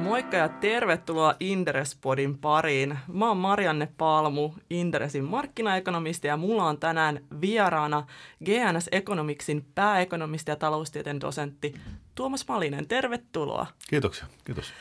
[0.00, 2.98] Moikka ja tervetuloa Inderespodin pariin.
[3.12, 8.06] Mä oon Marianne Palmu, Inderesin markkinaekonomisti ja mulla on tänään vieraana
[8.44, 11.74] GNS Economicsin pääekonomisti ja taloustieteen dosentti
[12.14, 12.88] Tuomas Malinen.
[12.88, 13.66] Tervetuloa.
[13.90, 14.72] Kiitoksia, kiitos.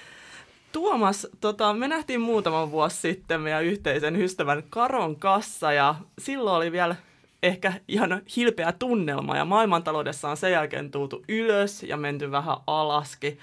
[0.71, 6.71] Tuomas, tota, me nähtiin muutama vuosi sitten meidän yhteisen ystävän Karon kassa ja silloin oli
[6.71, 6.95] vielä
[7.43, 13.39] ehkä ihan hilpeä tunnelma ja maailmantaloudessa on sen jälkeen tultu ylös ja menty vähän alaskin.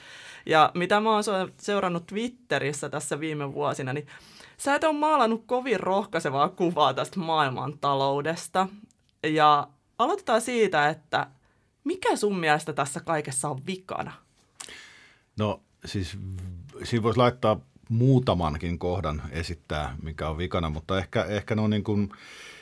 [0.47, 1.25] Ja mitä mä oon
[1.59, 4.07] seurannut Twitterissä tässä viime vuosina, niin
[4.59, 8.69] sä et ole maalannut kovin rohkaisevaa kuvaa tästä maailmantaloudesta.
[9.23, 11.27] Ja aloitetaan siitä, että
[11.85, 14.13] mikä sun mielestä tässä kaikessa on vikana?
[15.39, 16.19] No siis
[16.85, 21.85] siinä voisi laittaa muutamankin kohdan esittää, mikä on vikana, mutta ehkä, ehkä ne on niin
[21.85, 22.13] kuin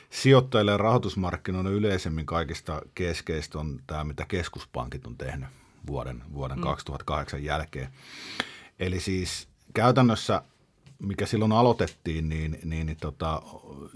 [0.09, 5.49] sijoittajille ja rahoitusmarkkinoille yleisemmin kaikista keskeistä on tämä, mitä keskuspankit on tehnyt
[5.87, 6.63] vuoden, vuoden mm.
[6.63, 7.89] 2008 jälkeen.
[8.79, 10.41] Eli siis käytännössä,
[10.99, 13.41] mikä silloin aloitettiin, niin, niin, niin tota,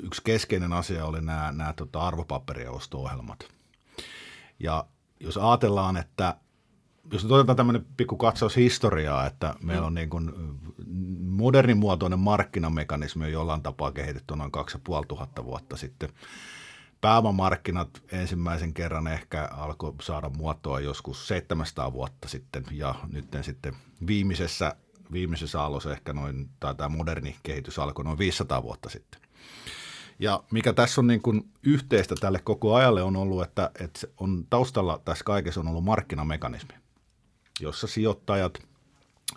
[0.04, 3.48] yksi keskeinen asia oli nämä, nämä tota arvopaperien osto-ohjelmat.
[4.60, 4.86] Ja
[5.20, 6.36] jos ajatellaan, että
[7.14, 10.32] jos nyt otetaan tämmöinen pikku katsaus historiaa, että meillä on niin kuin
[11.20, 16.10] modernin muotoinen markkinamekanismi on jollain tapaa kehitetty noin 2500 vuotta sitten.
[17.02, 23.76] Pääomamarkkinat ensimmäisen kerran ehkä alkoi saada muotoa joskus 700 vuotta sitten ja nyt sitten
[24.08, 24.76] viimeisessä,
[25.12, 29.22] viimeisessä aallossa ehkä noin, tai tämä moderni kehitys alkoi noin 500 vuotta sitten.
[30.20, 34.46] Ja mikä tässä on niin kuin yhteistä tälle koko ajalle on ollut, että, että on
[34.50, 36.74] taustalla tässä kaikessa on ollut markkinamekanismi,
[37.60, 38.60] jossa sijoittajat,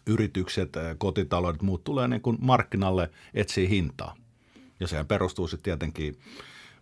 [0.07, 4.17] yritykset, kotitaloudet, muut tulee niin kuin markkinalle etsiä hintaa.
[4.81, 6.19] Ja sehän perustuu sitten tietenkin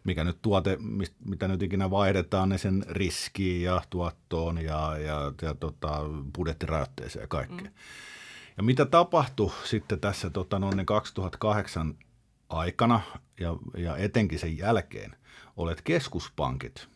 [0.04, 0.78] mikä nyt tuote,
[1.24, 6.00] mitä nyt ikinä vaihdetaan, niin sen riskiin ja tuottoon ja, ja, ja tota,
[6.36, 7.70] budjettirajoitteeseen ja kaikkea.
[7.70, 7.74] Mm.
[8.56, 11.94] Ja mitä tapahtui sitten tässä tota, noin 2008
[12.48, 13.00] aikana
[13.40, 15.16] ja, ja etenkin sen jälkeen,
[15.56, 16.88] olet keskuspankit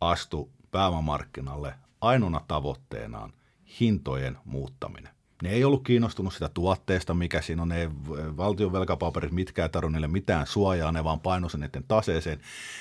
[0.00, 3.32] astu pääomamarkkinalle ainoana tavoitteenaan
[3.80, 5.13] hintojen muuttaminen.
[5.44, 7.90] Ne ei ollut kiinnostunut sitä tuotteesta, mikä siinä on, ne
[8.36, 12.40] valtion velkapaperit, mitkä ei tarvitse niille mitään suojaa, ne vaan paino sen niiden taseeseen.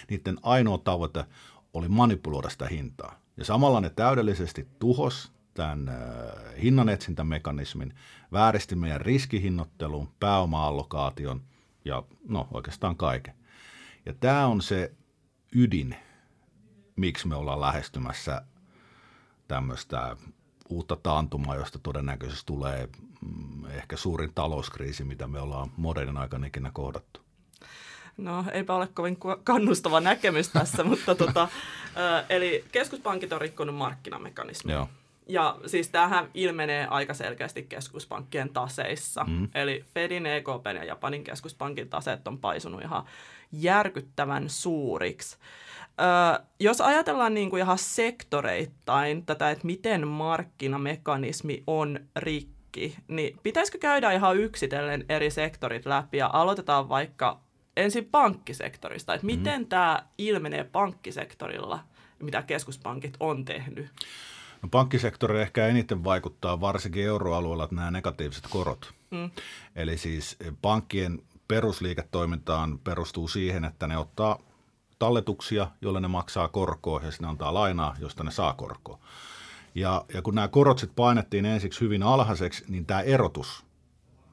[0.10, 1.26] Niiden ainoa tavoite
[1.74, 3.20] oli manipuloida sitä hintaa.
[3.38, 5.96] Ja samalla ne täydellisesti tuhos tämän äh,
[6.62, 7.94] hinnanetsintämekanismin,
[8.32, 11.42] vääristi meidän riskihinnottelun, pääoma-allokaation
[11.86, 13.34] ja no oikeastaan kaiken.
[14.06, 14.94] Ja tämä on se
[15.56, 15.96] ydin,
[16.96, 18.42] miksi me ollaan lähestymässä
[19.48, 20.18] tämmöistä
[20.74, 22.90] uutta taantumaa, josta todennäköisesti tulee
[23.22, 27.20] mm, ehkä suurin talouskriisi, mitä me ollaan modernin aikana ikinä kohdattu.
[28.18, 31.48] No eipä ole kovin kannustava näkemys tässä, mutta tota,
[32.30, 34.76] eli keskuspankit on rikkonut markkinamekanismia.
[34.76, 34.90] Joo.
[35.28, 39.24] Ja siis tämähän ilmenee aika selkeästi keskuspankkien taseissa.
[39.24, 39.48] Mm.
[39.56, 43.06] Eli Fedin, EKP ja Japanin keskuspankin taseet on paisunut ihan
[43.52, 45.38] järkyttävän suuriksi.
[46.02, 53.78] Ö, jos ajatellaan niin kuin ihan sektoreittain tätä, että miten markkinamekanismi on rikki, niin pitäisikö
[53.78, 57.40] käydä ihan yksitellen eri sektorit läpi ja aloitetaan vaikka
[57.78, 59.68] ensin pankkisektorista, että miten mm.
[59.68, 61.80] tämä ilmenee pankkisektorilla,
[62.20, 63.88] mitä keskuspankit on tehnyt?
[64.62, 68.94] No, pankkisektori ehkä eniten vaikuttaa varsinkin euroalueella nämä negatiiviset korot.
[69.12, 69.30] Mm.
[69.76, 74.40] Eli siis pankkien perusliiketoimintaan perustuu siihen, että ne ottaa
[75.04, 79.00] talletuksia, joille ne maksaa korkoa ja sinne antaa lainaa, josta ne saa korkoa.
[79.76, 83.64] Ja, ja kun nämä korot sitten painettiin ensiksi hyvin alhaiseksi, niin tämä erotus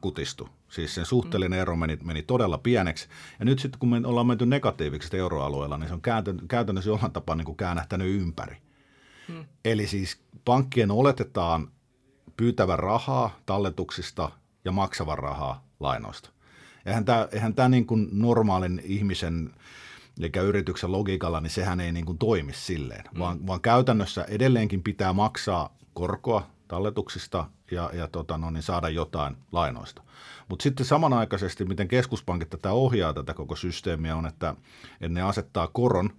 [0.01, 0.49] kutistui.
[0.69, 3.09] Siis sen suhteellinen ero meni, meni todella pieneksi.
[3.39, 6.03] Ja nyt sitten kun me ollaan menty negatiiviksi euroalueella, niin se on
[6.49, 8.57] käytännössä jollain tapaa niin kuin käännähtänyt ympäri.
[9.29, 9.45] Hmm.
[9.65, 11.69] Eli siis pankkien oletetaan
[12.37, 14.31] pyytävän rahaa talletuksista
[14.65, 16.31] ja maksavan rahaa lainoista.
[16.87, 19.51] Eihän tämä, eihän tämä niin kuin normaalin ihmisen
[20.21, 23.19] eli yrityksen logiikalla, niin sehän ei niin kuin toimi silleen, mm.
[23.19, 29.37] vaan, vaan käytännössä edelleenkin pitää maksaa korkoa talletuksista ja, ja tota, no, niin saada jotain
[29.53, 30.03] lainoista.
[30.49, 34.55] Mutta sitten samanaikaisesti, miten keskuspankit tätä ohjaa tätä koko systeemiä on, että,
[34.93, 36.11] että ne asettaa koron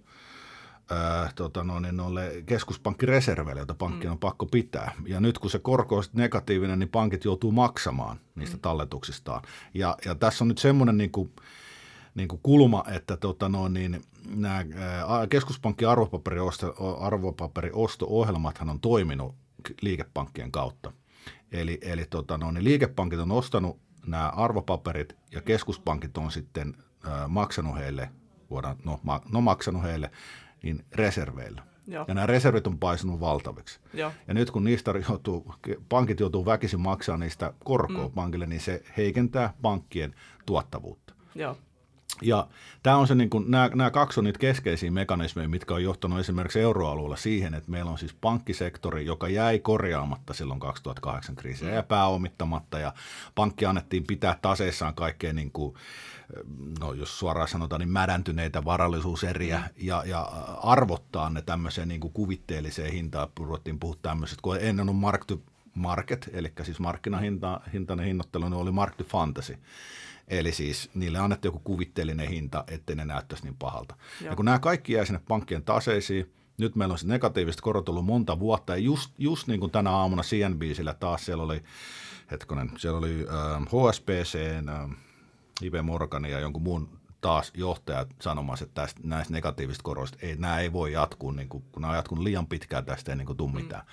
[0.90, 4.12] ää, tota, no, niin noille keskuspankkireserveille, joita pankkien mm.
[4.12, 4.92] on pakko pitää.
[5.06, 8.60] Ja nyt kun se korko on negatiivinen, niin pankit joutuu maksamaan niistä mm.
[8.60, 9.42] talletuksistaan.
[9.74, 11.32] Ja, ja tässä on nyt semmoinen niin kuin,
[12.14, 14.02] niin kuin kulma, että tota no, niin,
[14.34, 14.64] nämä
[15.30, 15.88] keskuspankin
[17.00, 19.34] arvopaperiosto-ohjelmathan on toiminut
[19.80, 20.92] liikepankkien kautta.
[21.52, 26.74] Eli, eli tota no, niin liikepankit on ostanut nämä arvopaperit ja keskuspankit on sitten
[27.06, 28.10] äh, maksanut heille,
[28.50, 30.10] voidaan, no, ma, no maksanut heille,
[30.62, 31.62] niin reserveillä.
[31.86, 32.04] Joo.
[32.08, 33.80] Ja nämä reservit on paisunut valtaviksi.
[33.94, 34.12] Joo.
[34.28, 35.54] Ja nyt kun niistä joutuu,
[35.88, 38.14] pankit joutuu väkisin maksamaan niistä korkoa mm.
[38.14, 40.14] pankille, niin se heikentää pankkien
[40.46, 41.14] tuottavuutta.
[41.34, 41.56] Joo.
[42.22, 42.46] Ja
[42.82, 46.18] tämä on se, niin kuin, nämä, nämä kaksi on niitä keskeisiä mekanismeja, mitkä on johtanut
[46.20, 51.82] esimerkiksi euroalueella siihen, että meillä on siis pankkisektori, joka jäi korjaamatta silloin 2008 kriisiä ja
[51.82, 52.92] pääomittamatta ja
[53.34, 55.74] pankki annettiin pitää taseissaan kaikkea niin kuin,
[56.80, 59.64] no jos suoraan sanotaan, niin mädäntyneitä varallisuuseriä mm.
[59.76, 60.20] ja, ja
[60.62, 63.28] arvottaa ne tämmöiseen niin kuin kuvitteelliseen hintaan.
[63.40, 65.40] Ruvettiin puhua tämmöiset, kun ennen on mark to
[65.74, 69.58] market, eli siis markkinahintainen hinnoittelu, ne oli mark to fantasy.
[70.28, 73.94] Eli siis niille annettiin joku kuvitteellinen hinta, ettei ne näyttäisi niin pahalta.
[74.20, 74.30] Joo.
[74.30, 78.04] Ja kun nämä kaikki jää sinne pankkien taseisiin, nyt meillä on se negatiiviset korot ollut
[78.04, 81.62] monta vuotta, ja just, just niin kuin tänä aamuna CNBCillä taas siellä oli,
[82.30, 84.38] hetkonen, siellä oli äh, HSBC,
[84.68, 84.90] äh,
[85.62, 90.58] IP Morgan ja jonkun muun taas johtajat sanomassa, että tästä, näistä negatiivisista koroista, ei, nämä
[90.58, 93.36] ei voi jatkuu, niin kuin, kun nämä on jatkunut liian pitkään, tästä ei niin kuin
[93.36, 93.56] tule mm.
[93.56, 93.86] mitään.
[93.86, 93.92] Niin,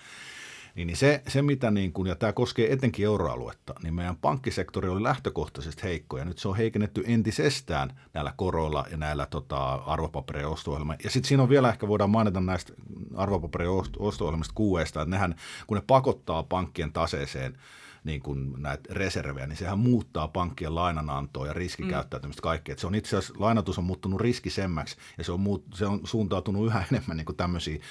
[0.87, 5.03] niin se, se mitä niin kuin, ja tämä koskee etenkin euroaluetta, niin meidän pankkisektori oli
[5.03, 10.71] lähtökohtaisesti heikko ja nyt se on heikennetty entisestään näillä koroilla ja näillä tota, arvopaperien osto
[11.03, 12.73] Ja sitten siinä on vielä ehkä voidaan mainita näistä
[13.15, 14.53] arvopaperien osto-ohjelmista
[14.83, 15.35] että nehän,
[15.67, 17.57] kun ne pakottaa pankkien taseeseen
[18.03, 22.75] niin kuin näitä reservejä, niin sehän muuttaa pankkien lainanantoa ja riskikäyttäytymistä kaikkea.
[22.77, 26.65] se on itse asiassa, lainatus on muuttunut riskisemmäksi ja se on, muut, se on suuntautunut
[26.65, 27.81] yhä enemmän niin kuin tämmöisiin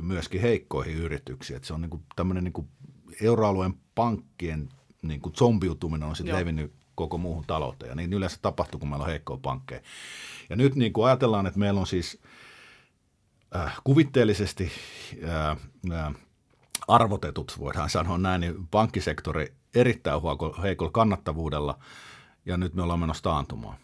[0.00, 1.56] myöskin heikkoihin yrityksiin.
[1.56, 2.68] Et se on niin kuin tämmöinen niin kuin
[3.22, 4.68] euroalueen pankkien
[5.02, 7.90] niin kuin zombiutuminen on sitten levinnyt koko muuhun talouteen.
[7.90, 9.80] Ja niin yleensä tapahtuu, kun meillä on heikkoja pankkeja.
[10.50, 12.20] Ja nyt niin kuin ajatellaan, että meillä on siis
[13.56, 14.70] äh, kuvitteellisesti
[15.24, 15.56] äh,
[15.92, 16.14] äh,
[16.88, 20.20] arvotetut, voidaan sanoa näin, niin pankkisektori erittäin
[20.62, 21.78] heikolla kannattavuudella
[22.46, 23.76] ja nyt me ollaan menossa taantumaan.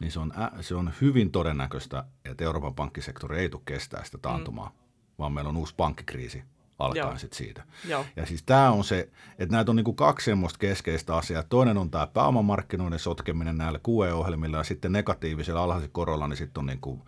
[0.00, 4.68] Niin se on, se on hyvin todennäköistä, että Euroopan pankkisektori ei tule kestää sitä taantumaa,
[4.68, 4.74] mm.
[5.18, 6.42] vaan meillä on uusi pankkikriisi
[6.78, 7.64] alkaen sitten siitä.
[7.88, 8.06] Joo.
[8.16, 11.42] Ja siis tämä on se, että näitä on niinku kaksi semmoista keskeistä asiaa.
[11.42, 16.66] Toinen on tämä pääomamarkkinoiden sotkeminen näillä QE-ohjelmilla ja sitten negatiivisella alhaisella korolla, niin sitten on
[16.66, 17.06] niinku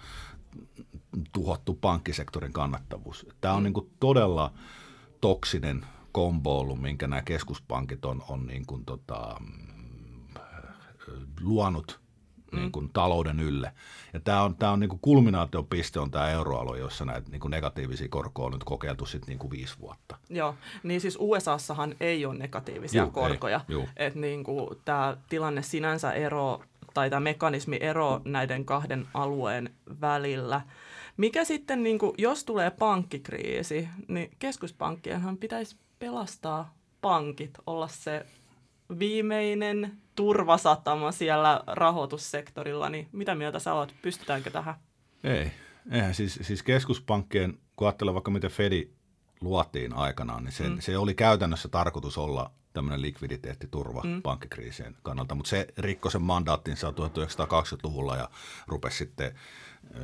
[1.33, 3.27] tuhottu pankkisektorin kannattavuus.
[3.41, 3.65] Tämä on mm.
[3.65, 4.53] niinku todella
[5.20, 9.41] toksinen kombo ollut, minkä nämä keskuspankit on, on niin kuin tota,
[11.41, 12.00] luonut
[12.53, 12.59] mm.
[12.59, 13.73] niin kuin talouden ylle.
[14.12, 17.50] Ja tämä on, tämä on niin kuin kulminaatiopiste on tämä euroalue, jossa näitä niin kuin
[17.50, 20.17] negatiivisia korkoja on nyt kokeiltu sitten niin kuin viisi vuotta.
[20.29, 23.61] Joo, niin siis USAssahan ei ole negatiivisia Juh, korkoja.
[23.97, 26.62] Että niin kuin tämä tilanne sinänsä ero
[26.94, 29.70] tai tämä mekanismi ero näiden kahden alueen
[30.00, 30.61] välillä–
[31.19, 38.26] mikä sitten, niin kuin, jos tulee pankkikriisi, niin keskuspankkienhan pitäisi pelastaa pankit, olla se
[38.99, 43.94] viimeinen turvasatama siellä rahoitussektorilla, niin mitä mieltä sä oot?
[44.03, 44.75] Pystytäänkö tähän?
[45.25, 45.53] Ei.
[45.91, 48.91] Eihän siis, siis keskuspankkien, kun ajattelee vaikka miten Fedi
[49.41, 50.76] luotiin aikanaan, niin se, mm.
[50.81, 54.23] se oli käytännössä tarkoitus olla tämmöinen likviditeettiturva mm.
[54.23, 58.31] pankkikriisien kannalta, mutta se rikkoi sen mandaattinsa 1920-luvulla ja
[58.67, 59.35] rupesi sitten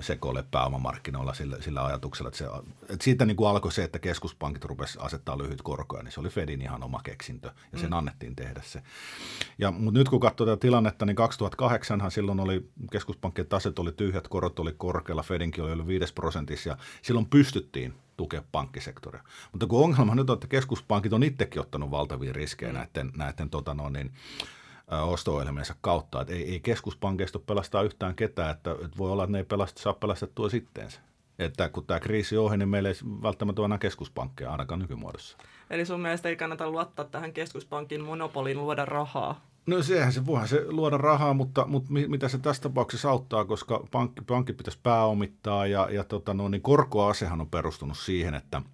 [0.01, 2.45] sekoille pääomamarkkinoilla sillä, sillä ajatuksella, että, se,
[2.83, 6.29] että siitä niin kuin alkoi se, että keskuspankit rupesivat asettaa lyhyt korkoja, niin se oli
[6.29, 7.97] Fedin ihan oma keksintö ja sen mm.
[7.97, 8.83] annettiin tehdä se.
[9.59, 14.29] Ja, mutta nyt kun katsoo tätä tilannetta, niin 2008 silloin oli keskuspankkien taset oli tyhjät,
[14.29, 19.23] korot oli korkealla, Fedinkin oli yli 5 prosentissa ja silloin pystyttiin tukea pankkisektoria.
[19.53, 22.79] Mutta kun ongelma nyt on, että keskuspankit on itsekin ottanut valtavia riskejä mm.
[22.79, 24.13] näiden, näiden tota no, niin,
[25.03, 26.21] osto-ohjelmiensa kautta.
[26.21, 29.83] Että ei, ei keskuspankeista pelastaa yhtään ketään, että, että voi olla, että ne ei pelasta,
[29.83, 31.01] saa pelastettua sitteensä.
[31.39, 35.37] Että kun tämä kriisi ohi, niin meillä ei välttämättä ole enää keskuspankkeja ainakaan nykymuodossa.
[35.71, 39.41] Eli sun mielestä ei kannata luottaa tähän keskuspankin monopoliin luoda rahaa?
[39.67, 43.85] No sehän se, voihan se luoda rahaa, mutta, mutta mitä se tässä tapauksessa auttaa, koska
[43.91, 48.63] pankki, pankki pitäisi pääomittaa ja, ja tota, no, niin korkoasehan on perustunut siihen, että–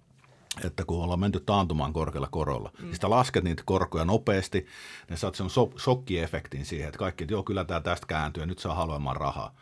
[0.63, 2.85] että kun ollaan menty taantumaan korkealla korolla, mm.
[2.85, 4.65] niin sitä lasket niitä korkoja nopeasti,
[5.09, 8.47] niin saat sen so- shokkiefektin siihen, että kaikki, että joo, kyllä tämä tästä kääntyy ja
[8.47, 9.55] nyt saa halvemman rahaa.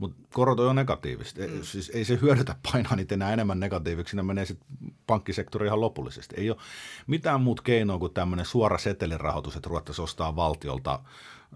[0.00, 1.40] Mutta korot on jo negatiivista.
[1.40, 1.62] Mm.
[1.62, 4.68] Siis ei se hyödytä painaa niitä enää enemmän negatiiviksi, ne menee sitten
[5.06, 6.36] pankkisektori ihan lopullisesti.
[6.38, 6.58] Ei ole
[7.06, 11.00] mitään muut keinoa kuin tämmöinen suora setelirahoitus, että ruvettaisiin ostaa valtiolta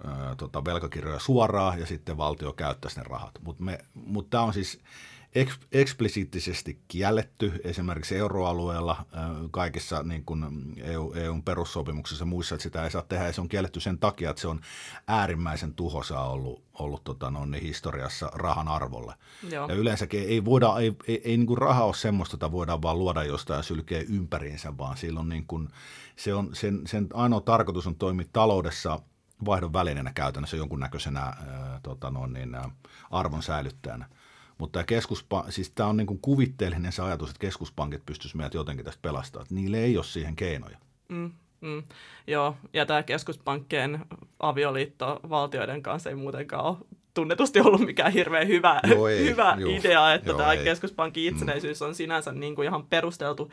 [0.04, 3.38] ää, tota, velkakirjoja suoraan ja sitten valtio käyttäisi ne rahat.
[3.42, 4.80] Mutta mut tämä on siis
[5.72, 9.06] eksplisiittisesti kielletty esimerkiksi euroalueella
[9.50, 10.44] kaikissa niin kuin
[10.76, 14.30] EU, EUn perussopimuksissa muissa, että sitä ei saa tehdä ja se on kielletty sen takia,
[14.30, 14.60] että se on
[15.08, 19.14] äärimmäisen tuhosa ollut, ollut tota, no, niin historiassa rahan arvolle.
[19.50, 19.68] Joo.
[19.68, 22.98] Ja yleensäkin ei, voida, ei, ei, ei niin kuin raha ole semmoista, jota voidaan vaan
[22.98, 25.68] luoda jostain sylkeä ympäriinsä, vaan silloin niin kuin,
[26.16, 29.00] se on, sen, sen ainoa tarkoitus on toimia taloudessa
[29.44, 32.70] vaihdon välineenä käytännössä jonkunnäköisenä ää, tota, no, niin, ää,
[33.10, 34.08] arvon säilyttäjänä.
[34.58, 38.54] Mutta tämä, keskuspa, siis tämä on niin kuin kuvitteellinen se ajatus, että keskuspankit pystyisivät meidät
[38.54, 39.46] jotenkin tästä pelastamaan.
[39.50, 40.78] Niille ei ole siihen keinoja.
[41.08, 41.30] Mm,
[41.60, 41.82] mm.
[42.26, 44.00] Joo, ja tämä keskuspankkien
[44.40, 46.76] avioliitto valtioiden kanssa ei muutenkaan ole
[47.14, 50.64] tunnetusti ollut mikään hirveän hyvä, joo, ei, hyvä joo, idea, että joo, tämä ei.
[50.64, 51.28] keskuspankin mm.
[51.28, 53.50] itsenäisyys on sinänsä niin kuin ihan perusteltu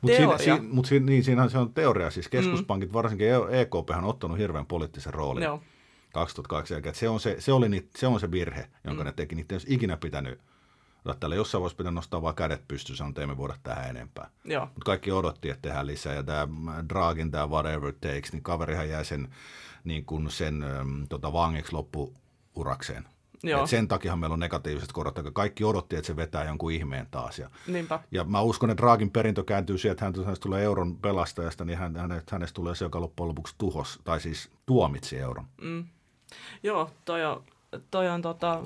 [0.00, 0.38] mutta teoria.
[0.38, 2.10] Siinä, si, mut siinä, niin, siinä se on teoria.
[2.10, 2.92] Siis keskuspankit, mm.
[2.92, 5.42] varsinkin EKP, on ottanut hirveän poliittisen roolin.
[5.42, 5.62] Joo.
[6.12, 6.94] 2008 jälkeen.
[6.94, 9.06] Se on se, se, oli niit, se on se virhe, jonka mm.
[9.06, 9.34] ne teki.
[9.34, 10.40] Niitä ei olisi ikinä pitänyt
[11.20, 14.30] Tällä jossain voisi pitää nostaa vain kädet pystyyn, sanoa, että emme voida tähän enempää.
[14.60, 16.14] Mutta kaikki odotti, että tehdään lisää.
[16.14, 16.48] Ja tämä
[16.88, 19.28] Dragin, tämä whatever takes, niin kaverihan jäi sen,
[19.84, 23.04] niin kuin sen ähm, tota, vangiksi loppuurakseen.
[23.42, 23.62] Joo.
[23.62, 27.06] Et sen takia meillä on negatiiviset korot, koska kaikki odotti, että se vetää jonkun ihmeen
[27.10, 27.38] taas.
[27.38, 28.00] Ja, Niinpä.
[28.10, 32.32] ja mä uskon, että Dragin perintö kääntyy siihen, että hänestä tulee euron pelastajasta, niin hänestä,
[32.32, 35.44] hänestä tulee se, joka loppujen lopuksi tuhos, tai siis tuomitsi euron.
[35.60, 35.84] Mm.
[36.62, 37.42] Joo, toi on,
[37.90, 38.62] toi on tota,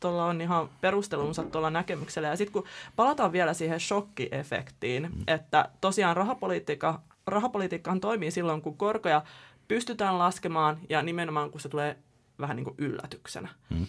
[0.00, 2.28] tuolla on ihan perustelunsa tuolla näkemyksellä.
[2.28, 2.64] Ja sitten kun
[2.96, 5.24] palataan vielä siihen shokkiefektiin, mm.
[5.26, 9.22] että tosiaan rahapolitiikka, rahapolitiikkahan toimii silloin, kun korkoja
[9.68, 11.96] pystytään laskemaan ja nimenomaan kun se tulee
[12.40, 13.48] vähän niin kuin yllätyksenä.
[13.70, 13.86] Mm.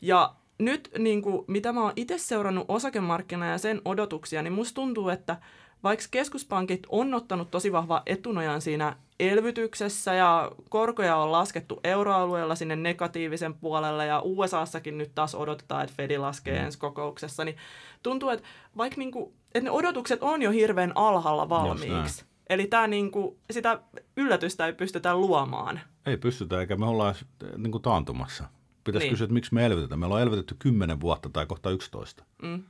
[0.00, 4.74] Ja nyt niin kuin, mitä mä oon itse seurannut osakemarkkinaa ja sen odotuksia, niin musta
[4.74, 5.36] tuntuu, että
[5.82, 12.76] vaikka keskuspankit on ottanut tosi vahva etunojan siinä elvytyksessä ja korkoja on laskettu euroalueella sinne
[12.76, 16.64] negatiivisen puolelle ja USAssakin nyt taas odotetaan, että Fedi laskee mm.
[16.64, 17.56] ensi kokouksessa, niin
[18.02, 22.24] tuntuu, että vaikka niinku, että ne odotukset on jo hirveän alhaalla valmiiksi.
[22.50, 23.80] Eli tämä niinku, sitä
[24.16, 25.80] yllätystä ei pystytä luomaan.
[26.06, 27.14] Ei pystytä, eikä me ollaan
[27.56, 28.44] niin kuin taantumassa.
[28.84, 29.12] Pitäisi niin.
[29.12, 29.98] kysyä, että miksi me elvytetään.
[29.98, 32.24] Me ollaan elvytetty 10 vuotta tai kohta 11.
[32.42, 32.62] Mm.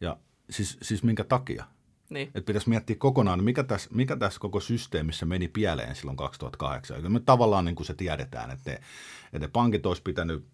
[0.00, 0.16] Ja
[0.50, 1.64] siis, siis minkä takia?
[2.10, 2.28] Niin.
[2.28, 7.12] Että pitäisi miettiä kokonaan, mikä tässä, mikä tässä koko systeemissä meni pieleen silloin 2008.
[7.12, 8.80] me tavallaan niin kuin se tiedetään, että ne,
[9.24, 10.46] että ne pankit olisi pitänyt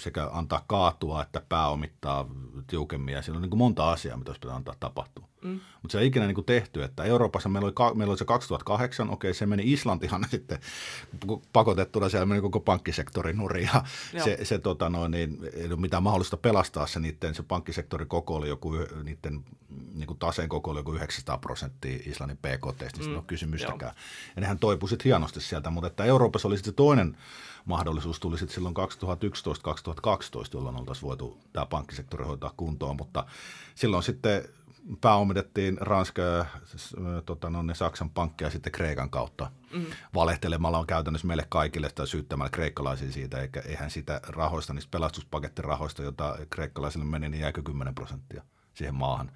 [0.00, 2.28] sekä antaa kaatua että pääomittaa
[2.66, 3.14] tiukemmin.
[3.14, 5.28] Ja siinä on niin kuin monta asiaa, mitä olisi pitänyt antaa tapahtua.
[5.42, 5.60] Mm.
[5.82, 6.82] Mutta se ei ikinä niin kuin tehty.
[6.82, 10.58] Että Euroopassa meillä oli, meillä oli se 2008, okei se meni Islantihan sitten
[11.52, 13.70] pakotettuna, siellä meni koko pankkisektori nurin.
[13.74, 13.84] Ja
[14.24, 18.34] se, se tota noin, niin, ei ole mitään mahdollista pelastaa se niiden, se pankkisektorin koko
[18.34, 18.72] oli joku,
[19.02, 19.44] niiden
[19.94, 23.14] niin kuin taseen koko oli joku 900 prosenttia Islannin PKT, niin mm.
[23.14, 23.92] ole kysymystäkään.
[23.96, 24.32] Joo.
[24.36, 27.16] Ja nehän toipuivat hienosti sieltä, mutta että Euroopassa oli sitten toinen
[27.64, 28.80] mahdollisuus tuli sitten silloin 2011-2012,
[30.54, 33.26] jolloin oltaisiin voitu tämä pankkisektori hoitaa kuntoon, mutta
[33.74, 34.44] silloin sitten
[35.00, 36.46] pääomitettiin Ranska ja
[37.26, 39.86] tota, no, ne Saksan pankkeja sitten Kreikan kautta mm.
[40.14, 46.02] valehtelemalla on käytännössä meille kaikille tai syyttämällä kreikkalaisia siitä, eikä eihän sitä rahoista, niistä pelastuspakettirahhoista,
[46.02, 48.42] jota kreikkalaisille meni, niin jääkö 10 prosenttia
[48.74, 49.32] siihen maahan.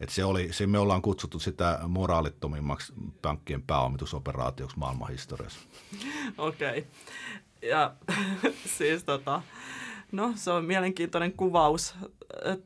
[0.00, 5.60] Et se oli, se me ollaan kutsuttu sitä moraalittomimmaksi pankkien pääomitusoperaatioksi maailmanhistoriassa.
[6.38, 6.78] Okei.
[6.78, 7.70] Okay.
[7.70, 7.94] Ja
[8.78, 9.42] siis tota,
[10.12, 11.94] no se on mielenkiintoinen kuvaus.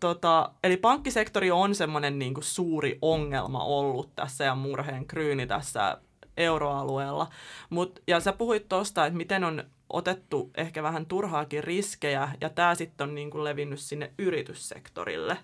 [0.01, 5.99] Tota, eli pankkisektori on semmoinen niin suuri ongelma ollut tässä ja murheen kryyni tässä
[6.37, 7.29] euroalueella.
[7.71, 12.75] Mut, ja sä puhuit tuosta, että miten on otettu ehkä vähän turhaakin riskejä, ja tämä
[12.75, 15.39] sitten on niin kuin levinnyt sinne yrityssektorille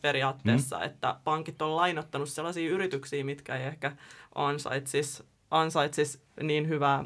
[0.00, 0.84] periaatteessa, mm.
[0.84, 3.96] että pankit on lainottanut sellaisia yrityksiä, mitkä ei ehkä
[4.34, 7.04] ansaitsisi ansaitsis niin hyvää,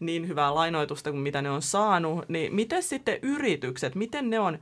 [0.00, 4.58] niin hyvää lainoitusta kuin mitä ne on saanut, niin miten sitten yritykset, miten ne on,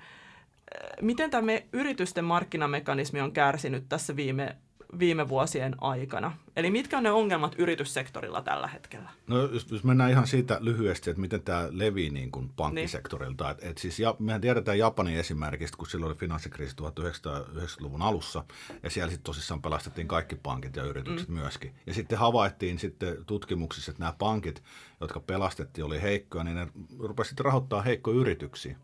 [1.00, 4.56] miten tämä yritysten markkinamekanismi on kärsinyt tässä viime
[4.98, 6.32] viime vuosien aikana?
[6.56, 9.10] Eli mitkä on ne ongelmat yrityssektorilla tällä hetkellä?
[9.26, 13.44] No jos, jos mennään ihan siitä lyhyesti, että miten tämä levii niin kuin pankkisektorilta.
[13.44, 13.56] Niin.
[13.58, 18.44] Et, et siis, ja, mehän tiedetään Japanin esimerkistä, kun silloin oli finanssikriisi 1990-luvun alussa,
[18.82, 21.34] ja siellä sitten tosissaan pelastettiin kaikki pankit ja yritykset mm.
[21.34, 21.74] myöskin.
[21.86, 24.62] Ja sitten havaittiin sitten tutkimuksissa, että nämä pankit,
[25.00, 28.76] jotka pelastettiin, oli heikkoja, niin ne rupesivat rahoittaa heikkoja yrityksiä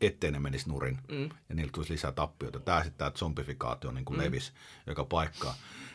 [0.00, 1.28] ettei ne menisi nurin mm.
[1.48, 2.60] ja niillä tulisi lisää tappioita.
[2.60, 4.24] Tämä sitten tämä zombifikaatio niin kuin mm.
[4.24, 4.52] levisi
[4.86, 5.54] joka paikkaan.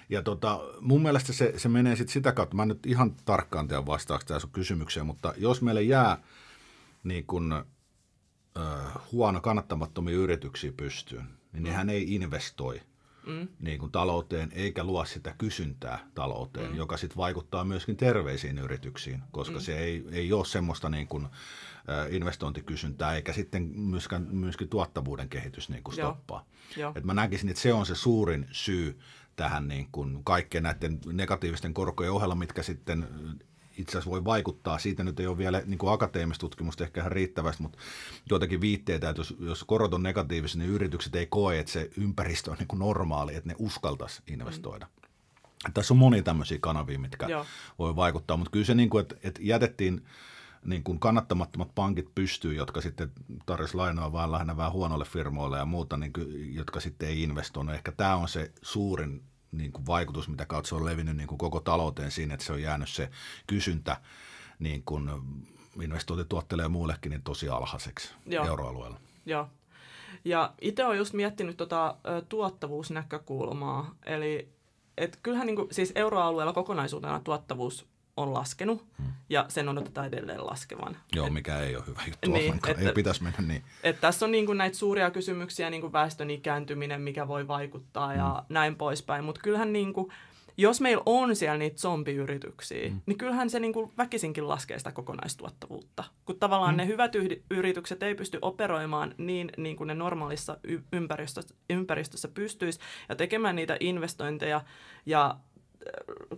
[0.09, 3.67] Ja tota, mun mielestä se, se menee sitten sitä kautta, mä en nyt ihan tarkkaan
[3.67, 6.17] tiedä vastaaksi tähän sun kysymykseen, mutta jos meille jää
[7.03, 7.65] niin kun,
[8.57, 11.69] äh, huono kannattamattomia yrityksiä pystyyn, niin mm.
[11.69, 12.81] nehän ei investoi
[13.27, 13.47] mm.
[13.59, 16.77] niin kuin talouteen eikä luo sitä kysyntää talouteen, mm.
[16.77, 19.61] joka sitten vaikuttaa myöskin terveisiin yrityksiin, koska mm.
[19.61, 21.27] se ei, ei ole semmoista niin kuin,
[22.09, 26.45] investointikysyntää, eikä sitten myöskään, myöskin tuottavuuden kehitys niin kuin stoppaa.
[26.77, 26.93] Joo.
[26.95, 28.99] Et mä näkisin, että se on se suurin syy
[29.35, 33.07] tähän niin kuin kaikkien näiden negatiivisten korkojen ohella, mitkä sitten
[33.77, 34.79] itse asiassa voi vaikuttaa.
[34.79, 37.77] Siitä nyt ei ole vielä niin kuin akateemista tutkimusta ehkä ihan riittävästi, mutta
[38.29, 42.51] joitakin viitteitä, että jos, jos korot on negatiivisia, niin yritykset ei koe, että se ympäristö
[42.51, 44.85] on niin kuin normaali, että ne uskaltaisi investoida.
[44.85, 45.73] Mm.
[45.73, 47.45] Tässä on monia tämmöisiä kanavia, mitkä Joo.
[47.79, 50.05] voi vaikuttaa, mutta kyllä se, niin kuin, että, että jätettiin
[50.65, 53.11] niin kuin kannattamattomat pankit pystyy, jotka sitten
[53.45, 57.75] tarjosivat lainoa vain lähinnä vähän huonoille firmoille ja muuta, niin kuin, jotka sitten ei investoinut.
[57.75, 61.37] Ehkä tämä on se suurin niin kuin vaikutus, mitä kautta se on levinnyt niin kuin
[61.37, 63.09] koko talouteen siinä, että se on jäänyt se
[63.47, 63.97] kysyntä
[64.59, 65.09] niin kuin
[65.81, 68.45] investointituotteille ja muullekin niin tosi alhaiseksi Joo.
[68.45, 68.99] euroalueella.
[69.25, 69.49] Joo.
[70.25, 71.95] Ja itse olen just miettinyt tota,
[72.29, 74.49] tuottavuusnäkökulmaa, eli
[74.97, 77.87] et kyllähän niin kuin, siis euroalueella kokonaisuutena tuottavuus
[78.17, 79.11] on laskenut hmm.
[79.29, 80.97] ja sen odotetaan edelleen laskevan.
[81.15, 83.63] Joo, et, mikä ei ole hyvä juttu niin, että, ei pitäisi mennä niin.
[83.83, 88.07] Et tässä on niin kuin näitä suuria kysymyksiä, niin kuin väestön ikääntyminen, mikä voi vaikuttaa
[88.07, 88.17] hmm.
[88.17, 90.11] ja näin poispäin, mutta kyllähän niin kuin,
[90.57, 93.01] jos meillä on siellä niitä zombiyrityksiä, mm.
[93.05, 96.03] niin kyllähän se niin kuin väkisinkin laskee sitä kokonaistuottavuutta.
[96.25, 96.77] Kun tavallaan mm.
[96.77, 97.13] ne hyvät
[97.51, 103.55] yritykset ei pysty operoimaan niin, niin kuin ne normaalissa y- ympäristössä, ympäristössä pystyisi ja tekemään
[103.55, 104.61] niitä investointeja
[105.05, 105.37] ja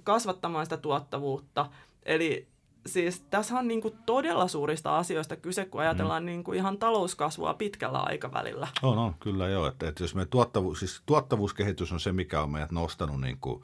[0.04, 1.66] kasvattamaan sitä tuottavuutta.
[2.06, 2.48] Eli
[2.86, 6.26] siis tässä on niin kuin todella suurista asioista kyse, kun ajatellaan mm.
[6.26, 8.68] niin kuin ihan talouskasvua pitkällä aikavälillä.
[8.82, 9.68] On, on kyllä joo.
[9.68, 13.64] Että, että jos me tuottavuus, siis tuottavuuskehitys on se, mikä on meidät nostanut niin kuin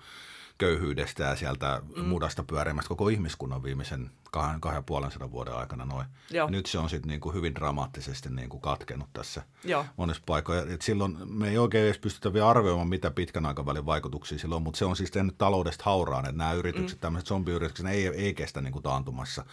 [0.59, 2.05] köyhyydestä ja sieltä mm.
[2.05, 6.07] mudasta pyörimästä koko ihmiskunnan viimeisen kahden, kahden puolen sadan vuoden aikana noin.
[6.31, 9.85] Ja nyt se on sitten niinku hyvin dramaattisesti niinku katkenut tässä Joo.
[9.97, 10.73] monessa paikoissa.
[10.73, 14.77] Et silloin me ei oikein edes pystytä vielä arvioimaan, mitä pitkän aikavälin vaikutuksia silloin, mutta
[14.77, 17.01] se on siis tehnyt taloudesta hauraan, että nämä yritykset, mm.
[17.01, 19.45] tämmöiset zombiyritykset, ne ei, ei kestä niinku taantumassa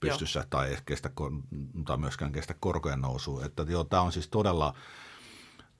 [0.00, 0.46] pystyssä joo.
[0.50, 1.10] tai, kestä,
[1.84, 3.44] tai myöskään kestä korkojen nousua.
[3.44, 4.74] Että joo, tämä on siis todella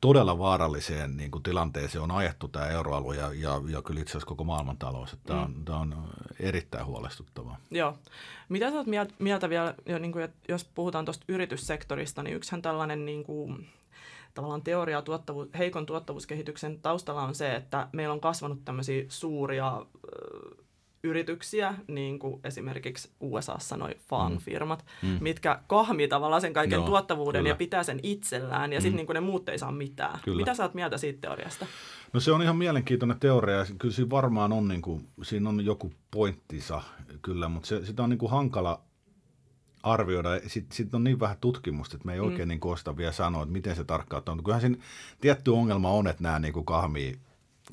[0.01, 4.27] todella vaaralliseen niin kuin tilanteeseen on ajettu tämä euroalue ja, ja, ja kyllä itse asiassa
[4.27, 5.13] koko maailmantalous.
[5.13, 5.65] Että tämä, on, mm.
[5.65, 6.09] tämä on
[6.41, 7.59] erittäin huolestuttavaa.
[7.71, 7.99] Joo.
[8.49, 8.87] Mitä sä oot
[9.19, 13.69] mieltä vielä, niin kuin, jos puhutaan tuosta yrityssektorista, niin yksihän tällainen niin kuin,
[14.35, 19.87] tavallaan teoria tuottavuus, heikon tuottavuuskehityksen taustalla on se, että meillä on kasvanut tämmöisiä suuria
[21.09, 25.09] yrityksiä, niin kuin esimerkiksi USAssa noin FAN-firmat, mm.
[25.09, 25.19] mm.
[25.21, 27.49] mitkä kahmii tavallaan sen kaiken Joo, tuottavuuden kyllä.
[27.49, 28.83] ja pitää sen itsellään, ja mm.
[28.83, 30.21] sitten niin ne muut ei saa mitään.
[30.25, 30.37] Kyllä.
[30.37, 31.67] Mitä sä oot mieltä siitä teoriasta?
[32.13, 35.93] No se on ihan mielenkiintoinen teoria, kyllä siinä varmaan on, niin kuin, siinä on joku
[36.11, 36.83] pointtinsa
[37.23, 38.81] kyllä, mutta se, sitä on niin kuin hankala
[39.83, 40.29] arvioida.
[40.47, 42.27] Sitten sit on niin vähän tutkimusta, että me ei mm.
[42.27, 44.45] oikein niin osta vielä sanoa, että miten se tarkkaan on.
[44.45, 44.77] Kyllähän siinä
[45.21, 47.19] tietty ongelma on, että nämä niin kuin kahmii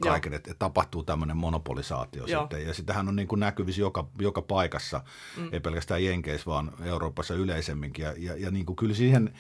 [0.01, 2.41] kaiken, että, että tapahtuu tämmöinen monopolisaatio Joo.
[2.41, 2.67] sitten.
[2.67, 5.01] Ja sitähän on niin kuin näkyvissä joka, joka paikassa,
[5.38, 5.49] mm.
[5.51, 8.05] ei pelkästään Jenkeissä, vaan Euroopassa yleisemminkin.
[8.05, 9.34] Ja, ja, ja niin kuin kyllä siihen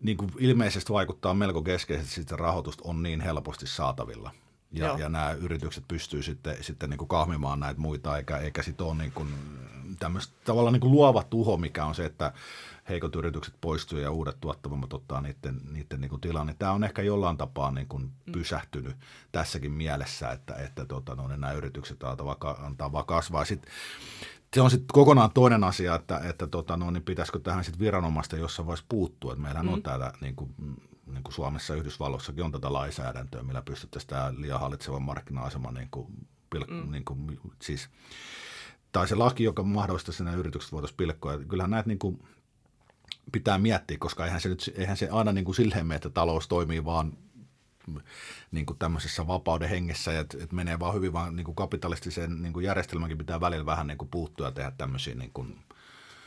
[0.00, 4.30] niin kuin ilmeisesti vaikuttaa melko keskeisesti, että rahoitusta on niin helposti saatavilla.
[4.72, 8.86] Ja, ja nämä yritykset pystyy sitten, sitten niin kuin kahmimaan näitä muita, eikä, eikä sitten
[8.86, 9.34] ole niin kuin
[9.98, 12.32] tämmöistä tavallaan niin kuin luova tuho, mikä on se, että
[12.90, 16.46] heikot yritykset poistuu ja uudet tuottavammat ottaa niiden, niiden niin kuin tilan.
[16.46, 18.32] Niin tämä on ehkä jollain tapaa niin kuin mm.
[18.32, 18.96] pysähtynyt
[19.32, 23.44] tässäkin mielessä, että, että tota, no, nämä yritykset antaa, antaa vaan kasvaa.
[23.44, 23.72] Sitten,
[24.54, 28.36] se on sitten kokonaan toinen asia, että, että tota, no, niin pitäisikö tähän sitten viranomaista
[28.36, 29.32] jossain vaiheessa puuttua.
[29.32, 29.72] Että meillähän mm.
[29.72, 30.54] on täällä niin kuin,
[31.06, 35.88] niin kuin Suomessa ja Yhdysvalloissakin on tätä lainsäädäntöä, millä pystyttäisiin tämä liian hallitsevan markkina-asema niin
[35.90, 36.06] kuin,
[36.70, 36.90] mm.
[36.90, 37.88] niin kuin, siis,
[38.92, 41.38] tai se laki, joka mahdollistaa sen yritykset voitaisiin pilkkoa.
[41.38, 42.22] Kyllähän näitä niin kuin,
[43.32, 46.48] pitää miettiä, koska eihän se, nyt, eihän se aina niin kuin silleen mene, että talous
[46.48, 47.12] toimii vaan
[48.50, 52.52] niin kuin tämmöisessä vapauden hengessä, että, että menee vaan hyvin, vaan niin kuin kapitalistiseen niin
[52.52, 55.58] kuin järjestelmänkin pitää välillä vähän niin kuin puuttua ja tehdä tämmöisiä niin kuin,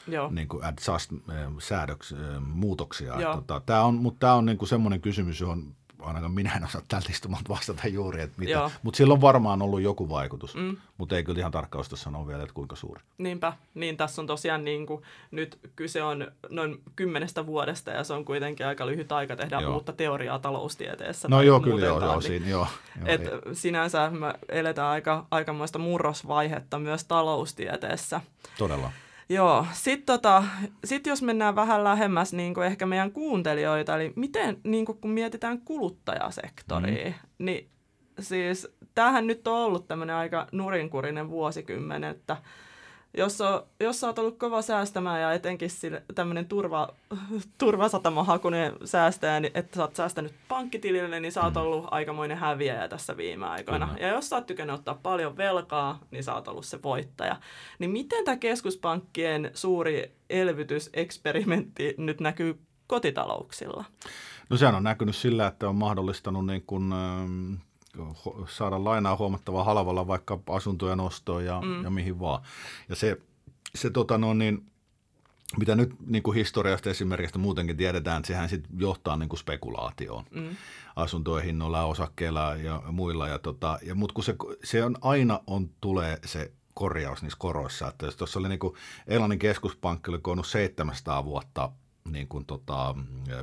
[0.08, 0.30] Joo.
[0.32, 3.13] Niin kuin adjust-säädöksiä, muutoksia.
[3.34, 6.82] Tota, tämä on, mutta tämä on niin kuin semmoinen kysymys, johon ainakaan minä en osaa
[6.88, 8.72] tältä istumalta vastata juuri, että mitä.
[8.84, 10.78] Mutta sillä on varmaan ollut joku vaikutus, mm.
[10.98, 13.02] mutta ei kyllä ihan tarkkaan sanoa vielä, että kuinka suuri.
[13.18, 18.13] Niinpä, niin tässä on tosiaan niin kuin, nyt kyse on noin kymmenestä vuodesta ja se
[18.13, 19.74] on kuitenkin aika lyhyt aika tehdä joo.
[19.74, 21.28] uutta teoriaa taloustieteessä.
[21.28, 23.22] No joo, kyllä joo, joo, siinä, joo, joo Et
[23.54, 28.22] sinänsä me eletään aika, aikamoista murrosvaihetta myös taloustieteessä.
[28.58, 28.92] Todella.
[29.34, 30.43] Joo, sitten tota,
[30.86, 35.12] sit jos mennään vähän lähemmäs niin kuin ehkä meidän kuuntelijoita, eli miten niin kuin kun
[35.12, 37.46] mietitään kuluttajasektoria, mm.
[37.46, 37.69] niin
[38.19, 42.38] siis tämähän nyt on ollut tämmöinen aika nurinkurinen vuosikymmen, että
[43.17, 45.69] jos, on, jos oot ollut kova säästämään ja etenkin
[46.15, 46.89] tämmöinen turva,
[47.58, 51.62] turvasatamahakunen säästäjä, niin että sä oot säästänyt pankkitilille, niin sä oot mm.
[51.62, 53.88] ollut aikamoinen häviäjä tässä viime aikoina.
[53.88, 53.99] Kyllä.
[53.99, 57.36] Ja jos sä oot tykännyt ottaa paljon velkaa, niin sä oot ollut se voittaja.
[57.80, 63.86] Niin miten tämä keskuspankkien suuri elvytyseksperimentti nyt näkyy kotitalouksilla?
[64.49, 66.93] No sehän on näkynyt sillä, että on mahdollistanut niin kuin,
[68.47, 71.84] saada lainaa huomattavaa halvalla vaikka asuntojen ostoon ja, mm.
[71.84, 72.43] ja mihin vaan.
[72.89, 73.17] Ja se,
[73.75, 74.65] se tota no, niin,
[75.58, 80.25] mitä nyt niin kuin historiasta esimerkiksi muutenkin tiedetään, että sehän sit johtaa niin kuin spekulaatioon
[80.32, 80.56] mm.
[80.95, 83.27] asuntojen hinnoilla, osakkeilla ja muilla.
[83.27, 87.88] Ja tota, ja, mutta kun se, se on aina on, tulee se korjaus niissä koroissa.
[87.88, 88.75] Että jos tuossa oli niin kuin
[89.08, 91.71] Englannin keskuspankki oli koonnut 700 vuotta
[92.12, 92.95] niin kuin tota,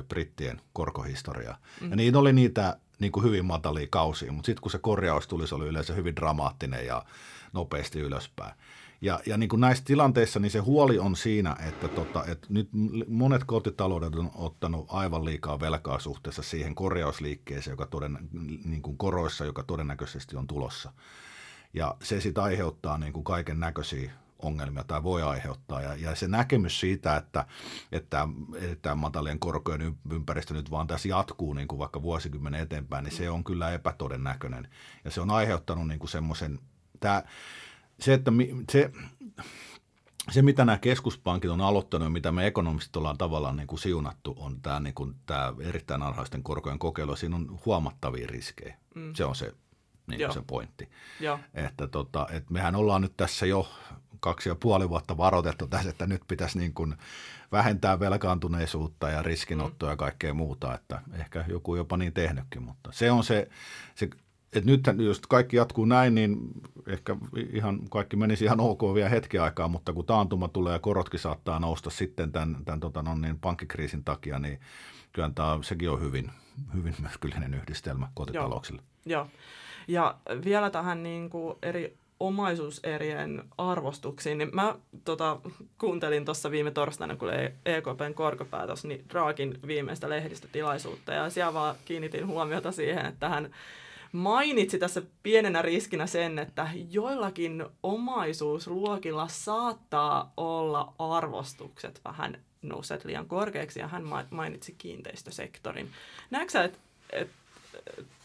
[0.07, 1.57] brittien korkohistoriaa.
[1.81, 1.89] Mm.
[1.89, 5.47] Ja niin oli niitä niin kuin hyvin matalia kausia, mutta sitten kun se korjaus tuli,
[5.47, 7.05] se oli yleensä hyvin dramaattinen ja
[7.53, 8.53] nopeasti ylöspäin.
[9.01, 12.69] Ja, ja niin kuin näissä tilanteissa niin se huoli on siinä, että, tota, että nyt
[13.07, 18.17] monet kotitaloudet on ottanut aivan liikaa velkaa suhteessa siihen korjausliikkeeseen, joka toden,
[18.65, 20.93] niin kuin koroissa, joka todennäköisesti on tulossa.
[21.73, 24.11] Ja se sitten aiheuttaa niin kuin kaiken näköisiä
[24.41, 25.81] ongelmia tai voi aiheuttaa.
[25.81, 27.45] Ja, ja se näkemys siitä, että,
[27.91, 28.27] että,
[28.61, 33.29] että matalien korkojen ympäristö nyt vaan tässä jatkuu niin kuin vaikka vuosikymmenen eteenpäin, niin se
[33.29, 34.67] on kyllä epätodennäköinen.
[35.05, 36.59] Ja se on aiheuttanut niin kuin semmoisen,
[36.99, 37.23] tämä,
[37.99, 38.31] se, että
[38.71, 38.91] se,
[40.31, 44.35] se, mitä nämä keskuspankit on aloittanut ja mitä me ekonomistit ollaan tavallaan niin kuin siunattu,
[44.39, 47.15] on tämä, niin kuin, tämä erittäin alhaisten korkojen kokeilu.
[47.15, 48.77] Siinä on huomattavia riskejä.
[48.95, 49.13] Mm.
[49.15, 49.53] Se on se,
[50.07, 50.89] niin kuin se pointti.
[51.19, 51.39] Joo.
[51.53, 53.69] Että, tota, että mehän ollaan nyt tässä jo
[54.21, 56.95] kaksi ja puoli vuotta varoitettu tässä, että nyt pitäisi niin kuin
[57.51, 63.11] vähentää velkaantuneisuutta ja riskinottoa ja kaikkea muuta, että ehkä joku jopa niin tehnytkin, mutta se
[63.11, 63.47] on se,
[63.95, 64.09] se
[64.53, 66.37] että nyt jos kaikki jatkuu näin, niin
[66.87, 67.15] ehkä
[67.53, 71.59] ihan kaikki menisi ihan ok vielä hetki aikaa, mutta kun taantuma tulee ja korotkin saattaa
[71.59, 74.59] nousta sitten tämän, tämän tota, no, niin pankkikriisin takia, niin
[75.11, 76.31] kyllä tämä, sekin on hyvin,
[76.73, 78.81] hyvin myrskyllinen yhdistelmä kotitalouksille.
[79.05, 79.29] Joo, Joo.
[79.87, 85.39] ja vielä tähän niin kuin eri omaisuuserien arvostuksiin, niin mä tota,
[85.77, 91.75] kuuntelin tuossa viime torstaina, kun oli EKPn korkopäätös, niin Draakin viimeistä lehdistötilaisuutta, ja siellä vaan
[91.85, 93.51] kiinnitin huomiota siihen, että hän
[94.11, 103.79] mainitsi tässä pienenä riskinä sen, että joillakin omaisuusluokilla saattaa olla arvostukset vähän nousseet liian korkeaksi,
[103.79, 105.89] ja hän mainitsi kiinteistösektorin.
[106.29, 106.77] Näetkö että
[107.11, 107.29] et,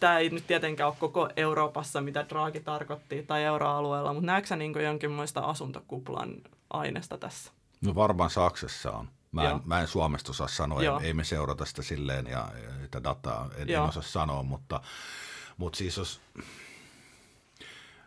[0.00, 4.82] tämä ei nyt tietenkään ole koko Euroopassa, mitä Draghi tarkoitti, tai euroalueella, mutta näetkö niin
[4.82, 6.34] jonkinlaista asuntokuplan
[6.70, 7.52] aineesta tässä?
[7.80, 9.08] No varmaan Saksassa on.
[9.32, 12.48] Mä en, mä en Suomesta osaa sanoa, ei, ei me seurata sitä silleen ja,
[12.92, 14.80] ja dataa en, en osaa sanoa, mutta
[15.56, 16.20] mutta siis jos,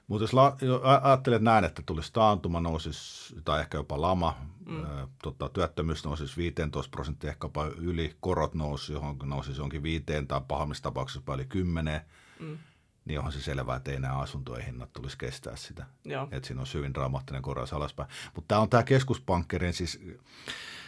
[0.09, 0.57] mutta jos la,
[1.03, 4.83] ajattelet näin, että tulisi taantuma, nousisi, tai ehkä jopa lama, mm.
[4.83, 10.27] ää, tota, työttömyys nousisi 15 prosenttia, ehkä jopa yli, korot nousi johonkin, nousisi johonkin viiteen
[10.27, 12.01] tai pahammissa tapauksissa yli kymmeneen,
[12.39, 12.57] mm.
[13.05, 15.85] niin onhan se selvää, että ei nämä asuntojen hinnat tulisi kestää sitä.
[16.31, 18.09] Että siinä on hyvin dramaattinen korjaus alaspäin.
[18.35, 19.99] Mutta tämä on tämä keskuspankkerin siis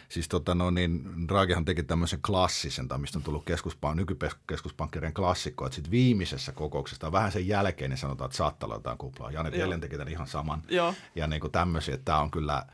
[0.10, 5.66] Siis tota no, niin Draghihan teki tämmöisen klassisen, tai mistä on tullut keskuspan, nykykeskuspankkirien klassikko,
[5.66, 9.32] että sitten viimeisessä kokouksessa, vähän sen jälkeen, niin sanotaan, että saattaa olla jotain kuplaa.
[9.32, 10.64] Janet Jellen teki tämän ihan saman.
[10.70, 10.94] Joo.
[11.16, 12.66] Ja niin kuin tämmöisiä, että tämä on kyllä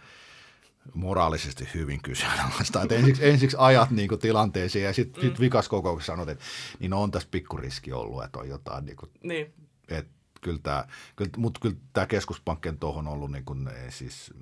[0.93, 2.81] moraalisesti hyvin kyseenalaista.
[2.81, 5.29] Että ensiksi, ensiksi ajat niin kuin tilanteeseen ja sitten mm.
[5.29, 6.43] sit vikas kokouksessa sanot, että
[6.79, 9.53] niin on tässä pikkuriski ollut, että on jotain niin kuin, niin.
[9.87, 10.11] että
[10.41, 10.85] kyllä tämä,
[11.15, 14.33] kyllä, mutta kyllä tämä keskuspankkien tuohon on ollut niin kuin, siis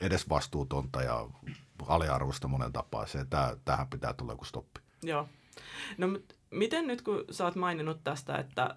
[0.00, 1.26] edes vastuutonta ja
[1.86, 3.06] aliarvosta monen tapaa.
[3.06, 4.80] Se, tää, tähän pitää tulla joku stoppi.
[5.02, 5.28] Joo.
[5.98, 6.06] No
[6.50, 8.76] miten nyt, kun sä oot maininnut tästä, että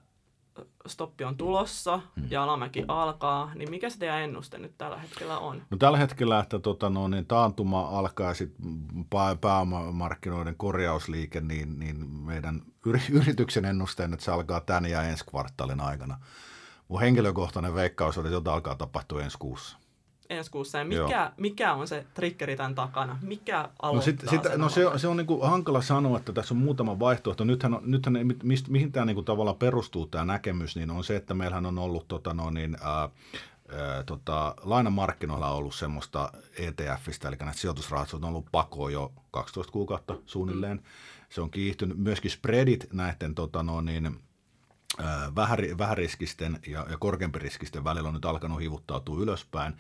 [0.88, 2.28] stoppi on tulossa hmm.
[2.30, 5.62] ja alamäki alkaa, niin mikä se teidän ennuste nyt tällä hetkellä on?
[5.70, 8.66] No tällä hetkellä, että tota, no, niin taantuma alkaa ja sitten
[9.42, 12.62] pääomamarkkinoiden korjausliike, niin, niin meidän
[13.12, 16.20] yrityksen ennusteen, että se alkaa tämän ja ensi kvartaalin aikana.
[16.88, 19.78] Mun henkilökohtainen veikkaus on, että jotain alkaa tapahtua ensi kuussa
[20.38, 23.20] ensi kuussa ja mikä, mikä on se triggeri tämän takana?
[23.22, 26.34] Mikä aloittaa no, sit, sit, no se, on, se on niin kuin hankala sanoa, että
[26.34, 27.44] tässä on muutama vaihtoehto.
[27.44, 31.16] Nythän, on, nythän mist, mihin tämä niin kuin tavallaan perustuu tämä näkemys, niin on se,
[31.16, 33.10] että meillähän on ollut tota, no, niin, ää,
[34.06, 40.16] tota, lainamarkkinoilla on ollut semmoista ETFistä, eli näitä sijoitusrahastoja on ollut pakoa jo 12 kuukautta
[40.26, 40.78] suunnilleen.
[40.78, 40.84] Mm.
[41.30, 41.98] Se on kiihtynyt.
[41.98, 44.20] Myöskin spreadit näiden tota, no, niin,
[45.78, 49.74] vähäriskisten ja, ja korkeampiriskisten välillä on nyt alkanut hivuttautua ylöspäin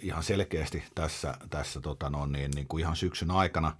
[0.00, 3.76] ihan selkeästi tässä, tässä tota no, niin, niin kuin ihan syksyn aikana.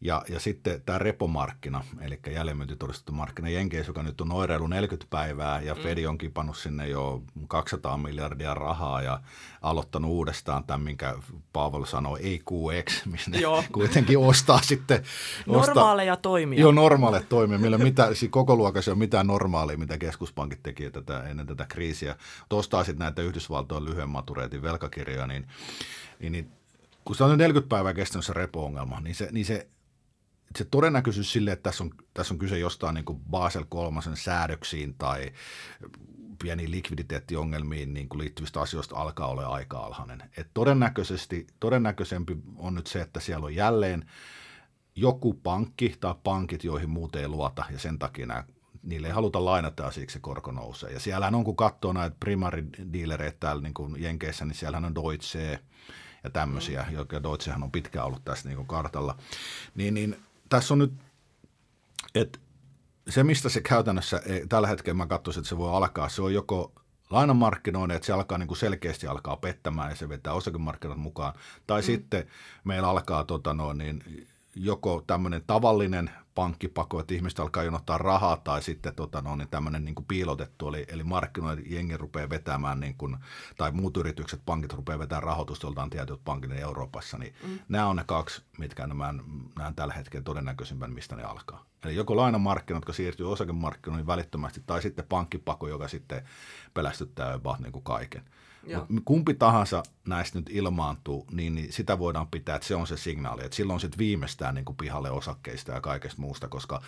[0.00, 5.60] Ja, ja sitten tämä repomarkkina, eli jälleenmyyntitodistettu markkina Jenkeissä, joka nyt on oireilu 40 päivää,
[5.60, 5.80] ja mm.
[5.80, 9.20] Fed on kipannut sinne jo 200 miljardia rahaa ja
[9.62, 11.14] aloittanut uudestaan tämän, minkä
[11.52, 13.64] Paavolo sanoi, ei QX, missä ne Joo.
[13.72, 15.02] kuitenkin ostaa sitten.
[15.46, 16.60] Normaaleja ostaa, toimia.
[16.60, 21.22] Joo, normaaleja toimia, millä mitä, siis koko luokassa on mitään normaalia, mitä keskuspankit teki tätä,
[21.22, 22.16] ennen tätä kriisiä.
[22.50, 25.46] Ostaa sitten näitä Yhdysvaltojen lyhyen matureetin velkakirjoja, niin,
[26.20, 26.50] niin, niin
[27.04, 29.68] kun se on 40 päivää kestänyt se repo-ongelma, niin se, niin se
[30.58, 34.94] se todennäköisyys sille, että tässä on, tässä on kyse jostain niin kuin Basel kolmasen säädöksiin
[34.94, 35.32] tai
[36.42, 40.22] pieniin likviditeettiongelmiin niin kuin liittyvistä asioista alkaa olla aika alhainen.
[40.36, 44.10] Et todennäköisesti, todennäköisempi on nyt se, että siellä on jälleen
[44.96, 48.44] joku pankki tai pankit, joihin muut ei luota ja sen takia nämä
[48.82, 50.92] niille ei haluta lainata ja siksi se korko nousee.
[50.92, 55.60] Ja siellähän on, kun katsoo näitä primaridealereita täällä niin kuin Jenkeissä, niin siellähän on Deutsche
[56.24, 56.94] ja tämmöisiä, mm.
[56.94, 59.16] jotka Deutschehan on pitkään ollut tässä niin kuin kartalla.
[59.74, 60.16] Niin, niin
[60.54, 60.92] tässä on nyt,
[62.14, 62.38] että
[63.08, 66.72] se, mistä se käytännössä, tällä hetkellä mä katsoisin, että se voi alkaa, se on joko
[67.10, 71.34] lainamarkkinoiden, että se alkaa niin kuin selkeästi alkaa pettämään ja se vetää osakemarkkinat mukaan.
[71.66, 71.84] Tai mm.
[71.84, 72.26] sitten
[72.64, 78.62] meillä alkaa tota noin, niin joko tämmöinen tavallinen pankkipako, että ihmiset alkaa jonottaa rahaa, tai
[78.62, 82.94] sitten tota, no, niin tämmöinen niin kuin piilotettu, eli, eli markkinoiden jengi rupeaa vetämään, niin
[82.94, 83.16] kuin,
[83.56, 87.58] tai muut yritykset, pankit rupeaa vetämään rahoitusta joltain tietyt pankit Euroopassa, niin mm.
[87.68, 89.14] nämä on ne kaksi, mitkä mä
[89.58, 91.64] näen tällä hetkellä todennäköisimpän, mistä ne alkaa.
[91.84, 96.24] Eli joko lainamarkkinat, jotka siirtyy osakemarkkinoihin välittömästi, tai sitten pankkipako, joka sitten
[96.74, 98.24] pelästyttää jopa niin kuin kaiken.
[99.04, 103.44] Kumpi tahansa näistä nyt ilmaantuu, niin, niin sitä voidaan pitää, että se on se signaali.
[103.44, 106.82] Että silloin sitten viimeistään niin kuin pihalle osakkeista ja kaikesta muusta, koska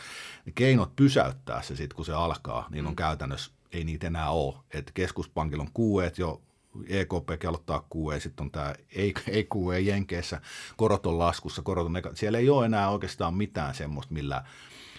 [0.46, 2.96] ne keinot pysäyttää se sitten, kun se alkaa, niin on mm.
[2.96, 4.54] käytännössä, ei niitä enää ole.
[4.70, 6.42] Että keskuspankilla on kuueet jo
[6.88, 10.40] EKP aloittaa QE, sitten on tämä ei, ei QE Jenkeissä,
[10.76, 14.44] korot on laskussa, korot on nega- Siellä ei ole enää oikeastaan mitään semmoista, millä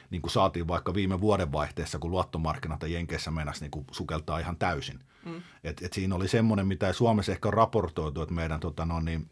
[0.10, 4.40] niin kuin saatiin vaikka viime vuoden vaihteessa, kun luottomarkkinat ja Jenkeissä mennäisi niin kuin sukeltaa
[4.40, 5.00] ihan täysin.
[5.26, 5.42] Mm.
[5.64, 9.30] Et, et siinä oli semmoinen, mitä Suomessa ehkä on raportoitu, että meidän tota, no, niin,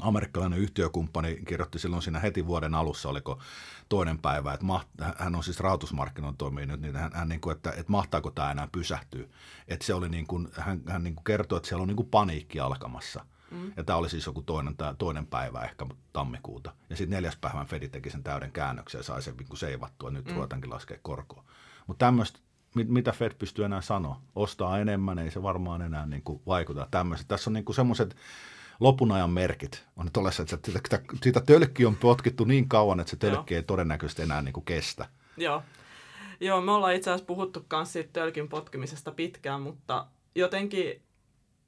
[0.00, 3.38] amerikkalainen yhtiökumppani kirjoitti silloin siinä heti vuoden alussa, oliko
[3.88, 7.56] toinen päivä, että maht, hän on siis rahoitusmarkkinoilla toimii nyt, niin hän, hän niin kuin,
[7.56, 9.24] että, että mahtaako tämä enää pysähtyä.
[9.68, 12.08] Että se oli niin kuin, hän, hän niin kuin kertoi, että siellä on niin kuin
[12.08, 13.24] paniikki alkamassa.
[13.50, 13.72] Mm.
[13.76, 16.72] Ja tämä oli siis joku toinen, toinen päivä ehkä tammikuuta.
[16.90, 20.10] Ja sitten neljäs päivän Fedi teki sen täyden käännöksen ja sai sen niin seivattua.
[20.10, 20.34] Nyt mm.
[20.34, 21.44] ruvetaankin laskea korkoa.
[21.86, 22.38] Mutta tämmöistä,
[22.74, 24.20] mit, mitä Fed pystyy enää sanoa?
[24.34, 27.28] Ostaa enemmän, ei se varmaan enää niin kuin vaikuta tämmöiset.
[27.28, 28.16] Tässä on niin semmoiset
[28.80, 29.84] lopun ajan merkit.
[29.96, 33.58] On tollessa, että sitä, sitä tölkki on potkittu niin kauan, että se tölkki Joo.
[33.58, 35.08] ei todennäköisesti enää niin kuin kestä.
[35.36, 35.62] Joo.
[36.40, 41.02] Joo, me ollaan itse asiassa puhuttu myös siitä tölkin potkimisesta pitkään, mutta jotenkin,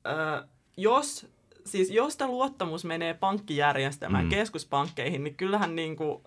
[0.06, 1.26] äh, jos
[1.66, 4.31] siis jos tämä luottamus menee pankkijärjestelmään, mm.
[4.31, 6.22] keskuspankkeihin, niin kyllähän niin kuin,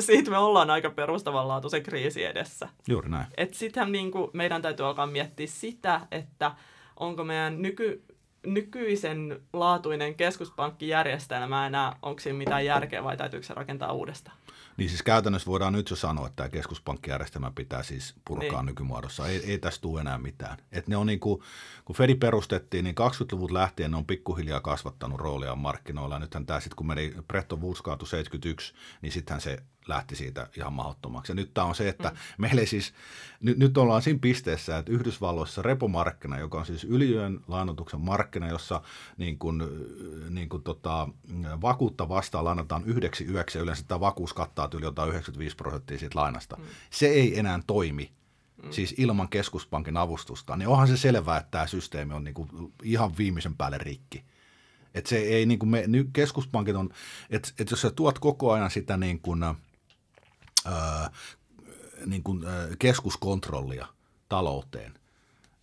[0.00, 2.68] siitä me ollaan aika perustavanlaatuisen kriisi edessä.
[2.88, 3.26] Juuri näin.
[3.36, 3.54] Et
[3.90, 6.52] niin kuin, meidän täytyy alkaa miettiä sitä, että
[6.96, 8.04] onko meidän nyky,
[8.46, 14.36] nykyisen laatuinen keskuspankkijärjestelmä enää, onko siinä mitään järkeä vai täytyykö se rakentaa uudestaan?
[14.76, 18.66] Niin siis käytännössä voidaan nyt jo sanoa, että tämä keskuspankkijärjestelmä pitää siis purkaa niin.
[18.66, 19.26] nykymuodossa.
[19.26, 20.58] Ei, ei tästä tule enää mitään.
[20.72, 21.42] Et ne on niin kuin,
[21.84, 26.18] kun Fedi perustettiin, niin 20-luvut lähtien ne on pikkuhiljaa kasvattanut roolia markkinoilla.
[26.18, 31.32] Nythän tämä sitten, kun meni Bretton Woods 71, niin sittenhän se lähti siitä ihan mahdottomaksi.
[31.32, 32.16] Ja nyt tämä on se, että mm.
[32.38, 32.94] meillä ei siis,
[33.40, 38.82] nyt, nyt ollaan siinä pisteessä, että Yhdysvalloissa repomarkkina, joka on siis yliön lainotuksen markkina, jossa
[39.16, 39.62] niin kuin,
[40.30, 41.08] niin kuin tota,
[41.62, 46.18] vakuutta vastaan lainataan yhdeksi yöksi, ja yleensä tämä vakuus kattaa yli jotain 95 prosenttia siitä
[46.18, 46.56] lainasta.
[46.56, 46.64] Mm.
[46.90, 48.12] Se ei enää toimi
[48.62, 48.72] mm.
[48.72, 52.48] siis ilman keskuspankin avustusta, niin onhan se selvää, että tämä systeemi on niin kuin
[52.82, 54.24] ihan viimeisen päälle rikki.
[54.94, 56.90] Että se ei niin kuin me, keskuspankit on,
[57.30, 59.40] että, että jos sä tuot koko ajan sitä niin kuin,
[60.64, 61.10] ää,
[62.06, 63.86] niin kuin, ää, keskuskontrollia
[64.28, 64.94] talouteen,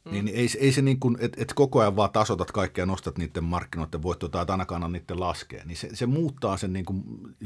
[0.05, 0.11] Mm.
[0.11, 3.43] Niin ei, ei se niin kuin, että et koko ajan vaan tasotat kaikkea, nostat niiden
[3.43, 7.03] markkinoiden voittoa tai ainakaan anna niiden laskea, niin se, se muuttaa sen niin kuin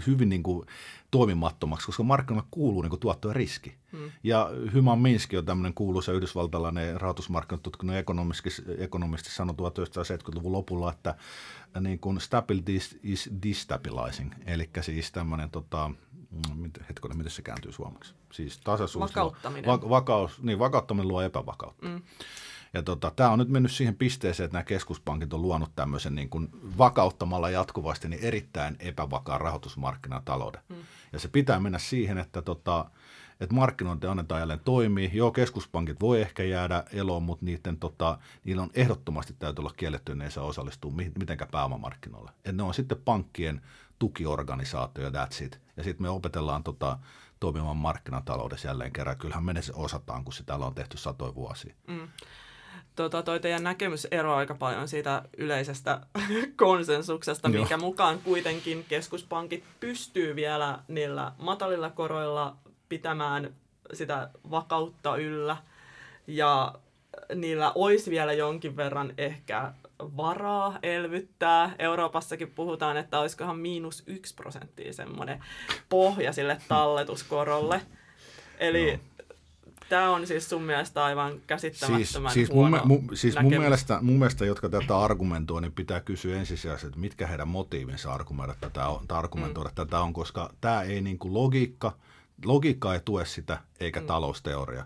[0.08, 0.68] hyvin niin kuin
[1.12, 3.76] toimimattomaksi, koska markkinoille kuuluu niin kuin tuotto ja riski.
[3.92, 4.12] Mm.
[4.24, 11.16] Ja Hyman Minski on tämmöinen kuuluisa yhdysvaltalainen rahoitusmarkkinatutkinnon ekonomisti, ekonomisti sanoi 1970-luvun lopulla, että
[11.80, 15.92] niin kuin stability is destabilizing, eli siis tämmöinen tota,
[16.90, 18.14] hetkonen, miten se kääntyy suomeksi?
[18.32, 19.10] Siis tasaisuus.
[19.10, 19.66] Vakauttaminen.
[19.66, 21.88] Va- vakaus, niin, vakauttaminen luo epävakautta.
[21.88, 22.02] Mm.
[22.74, 26.30] Ja tota, tämä on nyt mennyt siihen pisteeseen, että nämä keskuspankit on luonut tämmöisen niin
[26.30, 30.62] kuin vakauttamalla jatkuvasti niin erittäin epävakaan rahoitusmarkkinatalouden.
[30.70, 30.76] Mm.
[31.14, 32.86] Ja se pitää mennä siihen, että, tota,
[33.40, 35.12] että markkinointi annetaan jälleen toimii.
[35.14, 40.16] Joo, keskuspankit voi ehkä jäädä eloon, mutta niiden, tota, niillä on ehdottomasti täytyy olla kielletty,
[40.16, 42.32] ne ei saa osallistua mitenkään pääomamarkkinoille.
[42.38, 43.62] Että ne on sitten pankkien
[44.00, 45.62] tukiorganisaatio ja that's it.
[45.78, 47.00] Ja sitten me opetellaan tota,
[47.40, 49.18] toimimaan markkinataloudessa jälleen kerran.
[49.18, 51.76] Kyllähän me se osataan, kun sitä on tehty satoja vuosia.
[51.88, 52.08] Mm
[52.96, 56.02] tota, toi teidän näkemys eroaa aika paljon siitä yleisestä
[56.56, 57.60] konsensuksesta, Joo.
[57.60, 62.56] minkä mukaan kuitenkin keskuspankit pystyy vielä niillä matalilla koroilla
[62.90, 63.54] pitämään
[63.94, 65.58] sitä vakautta yllä
[66.28, 66.76] ja
[67.36, 71.76] niillä olisi vielä jonkin verran ehkä varaa elvyttää.
[71.80, 75.44] Euroopassakin puhutaan, että olisikohan miinus yksi prosenttia semmoinen
[75.90, 77.82] pohja sille talletuskorolle.
[78.60, 79.00] Eli no
[79.90, 84.00] Tämä on siis sun mielestä aivan käsittämättömän siis, siis huono mun, mu, siis mun mielestä,
[84.02, 88.88] mun mielestä, jotka tätä argumentoi, niin pitää kysyä ensisijaisesti, että mitkä heidän motiivinsa argumentoida tätä
[88.88, 89.76] on, argumentoida mm.
[89.76, 91.98] tätä on, koska tämä ei niin kuin logiikka,
[92.46, 94.06] logiikka ei tue sitä, eikä mm.
[94.06, 94.86] talousteoria.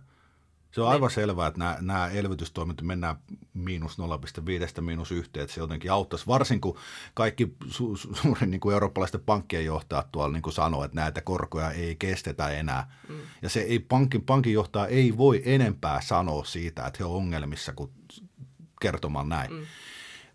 [0.71, 0.93] Se on niin.
[0.93, 3.15] aivan selvää, että nämä, nämä elvytystoimet mennään
[3.53, 6.77] miinus 0,5 miinus yhteen, että se jotenkin auttaisi, varsin kun
[7.13, 11.21] kaikki su, su, suurin niin kuin eurooppalaisten pankkien johtajat tuolla niin kuin sanoo, että näitä
[11.21, 12.91] korkoja ei kestetä enää.
[13.09, 13.15] Mm.
[13.41, 17.73] Ja se ei, pankin, pankin johtaja ei voi enempää sanoa siitä, että he on ongelmissa
[17.73, 17.91] kuin
[18.81, 19.53] kertomaan näin.
[19.53, 19.65] Mm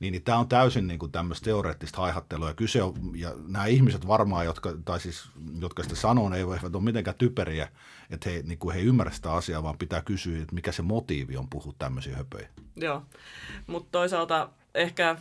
[0.04, 2.48] niin, niin tämä on täysin niin kuin tämmöistä teoreettista haihattelua.
[2.48, 5.28] Ja kyse on, ja nämä ihmiset varmaan, jotka, tai siis,
[5.60, 7.68] jotka sitä sanoo, ne eivät ole mitenkään typeriä,
[8.10, 11.36] että he, niin kuin he ymmärrä sitä asiaa, vaan pitää kysyä, että mikä se motiivi
[11.36, 12.48] on puhua tämmöisiä höpöjä.
[12.76, 13.02] Joo,
[13.66, 15.16] mutta toisaalta ehkä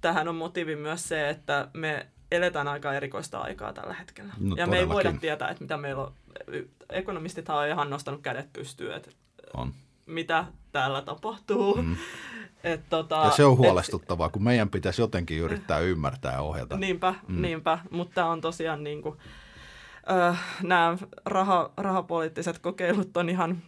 [0.00, 4.34] tähän on motiivi myös se, että me eletään aika erikoista aikaa tällä hetkellä.
[4.38, 6.12] No, ja me ei voida tietää, että mitä meillä on.
[6.90, 9.10] Ekonomistithan on ihan nostanut kädet pystyyn, että
[9.54, 9.74] on.
[10.06, 11.82] mitä täällä tapahtuu.
[11.82, 11.96] Mm.
[12.64, 16.76] Et tota, ja se on huolestuttavaa, et, kun meidän pitäisi jotenkin yrittää ymmärtää ja ohjata.
[16.76, 17.42] Niinpä, mm.
[17.42, 17.78] niinpä.
[17.90, 19.18] mutta on tosiaan niin kuin,
[20.10, 23.62] äh, nämä raha, rahapoliittiset kokeilut on ihan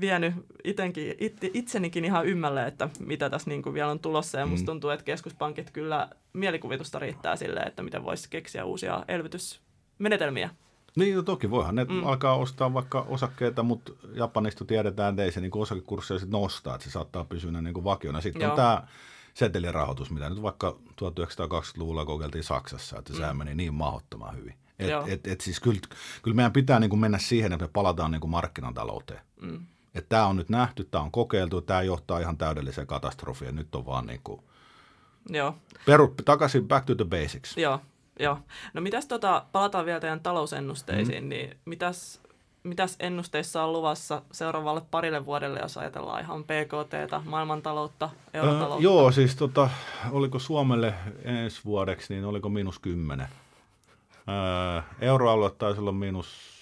[0.00, 4.38] vienyt itenkin, it, itsenikin ihan ymmälle, että mitä tässä niin kuin vielä on tulossa.
[4.38, 4.66] Ja musta mm.
[4.66, 10.50] tuntuu, että keskuspankit kyllä mielikuvitusta riittää sille, että miten voisi keksiä uusia elvytysmenetelmiä.
[10.96, 12.06] Niin, no toki voihan ne mm.
[12.06, 16.84] alkaa ostaa vaikka osakkeita, mutta Japanista tiedetään, että ei se niin osakekursseja sit nostaa, että
[16.84, 18.20] se saattaa pysyä niin kuin vakiona.
[18.20, 18.50] Sitten Joo.
[18.50, 18.86] on tämä
[19.34, 23.38] setelirahoitus, mitä nyt vaikka 1920-luvulla kokeiltiin Saksassa, että mm.
[23.38, 24.54] meni niin mahdottoman hyvin.
[24.78, 25.80] Et, et, et siis kyllä,
[26.22, 29.20] kyllä meidän pitää niin kuin mennä siihen, että me palataan niin kuin markkinatalouteen.
[29.40, 29.66] Mm.
[30.08, 33.54] Tämä on nyt nähty, tämä on kokeiltu, tämä johtaa ihan täydelliseen katastrofiin.
[33.54, 34.42] Nyt on vaan niin kuin
[35.28, 35.56] Joo.
[35.86, 37.56] Peru, takaisin back to the basics.
[37.56, 37.80] Joo,
[38.18, 38.38] Joo.
[38.74, 41.28] No mitäs tota, palataan vielä teidän talousennusteisiin, mm.
[41.28, 42.20] niin mitäs,
[42.62, 48.74] mitäs ennusteissa on luvassa seuraavalle parille vuodelle, jos ajatellaan ihan PKT, maailmantaloutta, eurotaloutta?
[48.76, 49.70] Äh, joo, siis tota,
[50.10, 50.94] oliko Suomelle
[51.24, 53.28] ensi vuodeksi, niin oliko miinus kymmenen?
[54.78, 56.52] Äh, euroalue taisi olla miinus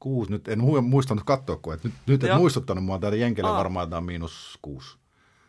[0.00, 0.30] kuusi.
[0.30, 3.98] Nyt en muistanut katsoa, kun et nyt, nyt et muistuttanut mua, että Jenkelle varmaan tämä
[3.98, 4.96] on miinus kuusi.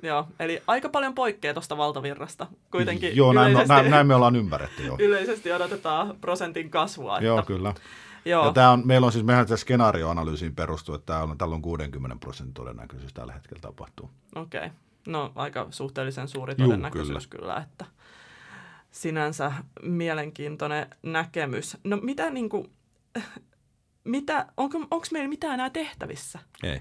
[0.03, 2.47] Joo, eli aika paljon poikkeaa tuosta valtavirrasta.
[2.71, 4.95] Kuitenkin Joo, näin, yleisesti, näin, näin me ollaan ymmärretty jo.
[4.99, 7.17] Yleisesti odotetaan prosentin kasvua.
[7.17, 7.73] Että, Joo, kyllä.
[8.25, 8.45] Joo.
[8.45, 12.17] Ja tämä on, meillä on siis, mehän tässä skenaarioanalyysiin perustuu, että on, tällä on 60
[12.19, 14.09] prosentin todennäköisyys tällä hetkellä tapahtuu.
[14.35, 14.69] Okei, okay.
[15.07, 17.41] no aika suhteellisen suuri todennäköisyys Juu, kyllä.
[17.41, 17.85] kyllä, että
[18.91, 21.77] sinänsä mielenkiintoinen näkemys.
[21.83, 22.71] No mitä niin kuin,
[24.03, 26.39] mitä, onko, onko meillä mitään enää tehtävissä?
[26.63, 26.79] Ei.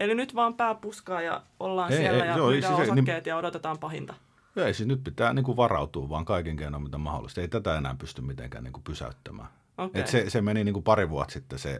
[0.00, 3.24] Eli nyt vaan pää puskaa ja ollaan ei, siellä ei, ja joo, myydään siis, osakkeet
[3.24, 4.14] niin, ja odotetaan pahinta.
[4.56, 7.40] Ei siis nyt pitää niin kuin varautua vaan kaiken keinoin, mitä mahdollista.
[7.40, 9.48] Ei tätä enää pysty mitenkään niin kuin pysäyttämään.
[9.78, 10.00] Okay.
[10.00, 11.78] Et se, se meni niin kuin pari vuotta sitten se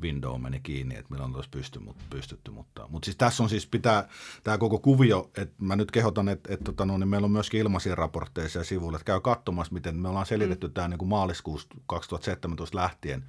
[0.00, 2.50] window meni kiinni, että milloin olisi pysty, mutta, pystytty.
[2.50, 4.08] Mutta, mutta siis tässä on siis pitää,
[4.44, 7.60] tämä koko kuvio, että mä nyt kehotan, että, että tota, no, niin meillä on myöskin
[7.60, 10.72] ilmaisia raportteja sivuilla, että käy katsomassa, miten me ollaan selitetty mm.
[10.72, 13.24] tämä niin kuin maaliskuusta 2017 lähtien,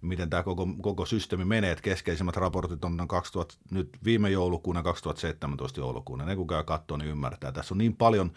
[0.00, 1.70] miten tämä koko, koko systeemi menee.
[1.70, 6.24] Että keskeisimmät raportit on 2000, nyt viime joulukuuna 2017 joulukuuna.
[6.24, 7.52] Ne kun käy katsoa, niin ymmärtää.
[7.52, 8.32] Tässä on niin paljon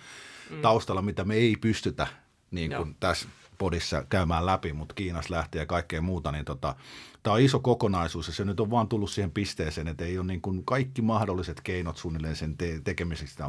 [0.50, 0.62] mm.
[0.62, 2.08] taustalla, mitä me ei pystytä
[2.52, 6.76] niin kuin tässä podissa käymään läpi, mutta Kiinasta lähtee ja kaikkea muuta, niin tota,
[7.24, 10.28] tämä on iso kokonaisuus ja se nyt on vaan tullut siihen pisteeseen, että ei ole
[10.28, 13.44] niin kuin kaikki mahdolliset keinot suunnilleen sen te- tekemiseksi,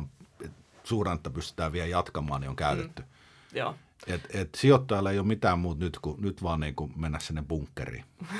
[1.14, 3.02] että pystytään vielä jatkamaan, niin on käytetty.
[3.02, 3.58] Mm.
[3.58, 3.74] Joo.
[4.06, 7.42] Et, et sijoittajalla ei ole mitään muuta nyt kuin nyt vaan niin kuin mennä sinne
[7.48, 8.04] bunkkeriin.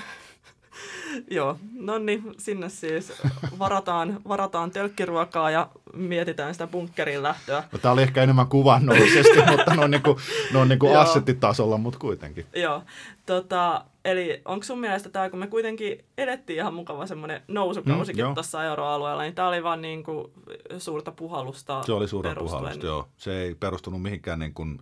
[1.31, 3.13] Joo, no niin, sinne siis
[3.59, 7.65] varataan, varataan tölkkiruokaa ja mietitään sitä bunkkerin lähtöä.
[7.73, 10.17] No, tämä oli ehkä enemmän kuvannollisesti, mutta ne on, niin kuin,
[10.53, 12.47] ne on niin kuin assettitasolla, mutta kuitenkin.
[12.57, 12.83] Joo,
[13.27, 18.35] tota, eli onko sun mielestä tämä, kun me kuitenkin elettiin ihan mukava semmoinen nousukausikin mm,
[18.35, 20.33] tuossa euroalueella, niin tämä oli vaan niin kuin
[20.79, 23.09] suurta puhallusta Se oli suurta puhallusta, joo.
[23.17, 24.81] Se ei perustunut mihinkään niin kuin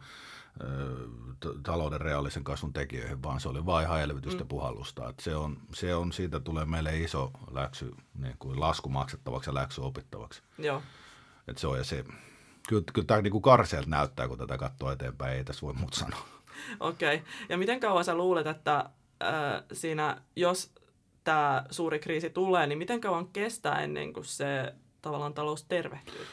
[1.62, 4.48] talouden reaalisen kasvun tekijöihin, vaan se oli vain ihan elvytystä mm.
[4.48, 5.08] puhallusta.
[5.08, 9.54] Et se, on, se on, siitä tulee meille iso läksy, niin kuin lasku maksettavaksi ja
[9.54, 10.42] läksy opittavaksi.
[10.58, 10.82] Joo.
[11.48, 12.04] Et se on, ja se,
[12.68, 16.26] kyllä, kyllä tämä niin karseelta näyttää, kun tätä katsoo eteenpäin, ei tässä voi muuta sanoa.
[16.80, 17.28] Okei, okay.
[17.48, 18.90] ja miten kauan sä luulet, että
[19.22, 20.72] äh, siinä, jos
[21.24, 26.26] tämä suuri kriisi tulee, niin miten kauan kestää ennen kuin se tavallaan talous tervehtyy?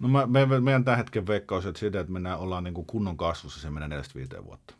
[0.00, 3.16] No mä, me, meidän tämän hetken veikkaus, että siitä, että mennään, ollaan niin kuin kunnon
[3.16, 4.74] kasvussa, se menee 4 vuotta.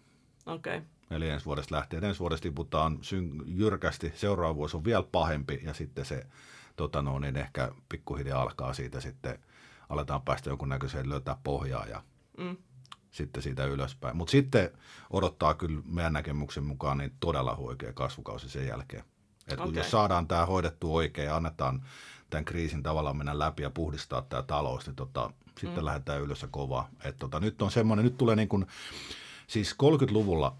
[0.46, 0.76] Okei.
[0.76, 0.88] Okay.
[1.10, 2.04] Eli ensi vuodesta lähtien.
[2.04, 6.26] Ensi vuodesta tiputaan syn, jyrkästi, seuraava vuosi on vielä pahempi ja sitten se
[6.76, 9.38] tota no, niin ehkä pikkuhiljaa alkaa siitä sitten,
[9.88, 12.02] aletaan päästä jonkunnäköiseen löytää pohjaa ja
[12.38, 12.56] mm.
[13.10, 14.16] sitten siitä ylöspäin.
[14.16, 14.70] Mutta sitten
[15.10, 19.04] odottaa kyllä meidän näkemyksen mukaan niin todella huikea kasvukausi sen jälkeen.
[19.48, 19.72] Et okay.
[19.74, 21.82] Jos saadaan tämä hoidettu oikein ja annetaan
[22.30, 25.84] tämän kriisin tavallaan mennä läpi ja puhdistaa tämä talous, niin tota, sitten mm.
[25.84, 26.88] lähdetään ylös ja kovaa.
[27.04, 28.66] Et tota, nyt on semmoinen, nyt tulee niin kuin,
[29.46, 30.56] siis 30-luvulla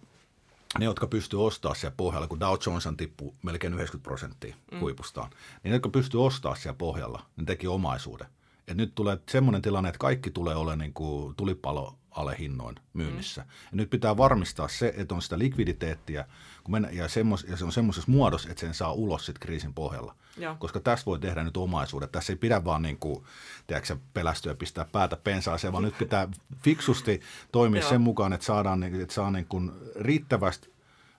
[0.79, 4.81] ne, jotka pystyy ostamaan siellä pohjalla, kun Dow Jones tippuu melkein 90 prosenttia mm.
[4.81, 8.27] huipustaan, niin ne, jotka pystyy ostamaan siellä pohjalla, ne teki omaisuuden.
[8.68, 13.41] Et nyt tulee semmoinen tilanne, että kaikki tulee olemaan niin kuin tulipalo alehinnoin myynnissä.
[13.41, 13.49] Mm.
[13.49, 16.25] Ja nyt pitää varmistaa se, että on sitä likviditeettiä
[16.65, 19.75] kun mennä, ja, semmos, ja se on semmoisessa muodossa, että sen saa ulos sit kriisin
[19.75, 20.15] pohjalla.
[20.37, 20.57] Ja.
[20.59, 22.13] Koska tässä voi tehdä nyt omaisuudet.
[22.13, 23.25] Tässä ei pidä vaan niin kuin,
[23.67, 26.29] tiedätkö, pelästyä pistää päätä pensaaseen, vaan nyt pitää
[26.63, 27.21] fiksusti
[27.53, 30.73] toimia sen mukaan, että saadaan että saa niin kuin riittävästi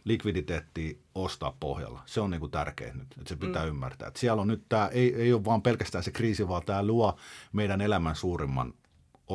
[0.04, 2.02] likviditeettiä ostaa pohjalla.
[2.06, 3.70] Se on niin kuin tärkeää nyt, että se pitää mm.
[3.70, 4.08] ymmärtää.
[4.08, 7.18] Että siellä on nyt tämä, ei, ei ole vaan pelkästään se kriisi, vaan tämä luo
[7.54, 8.74] meidän elämän suurimman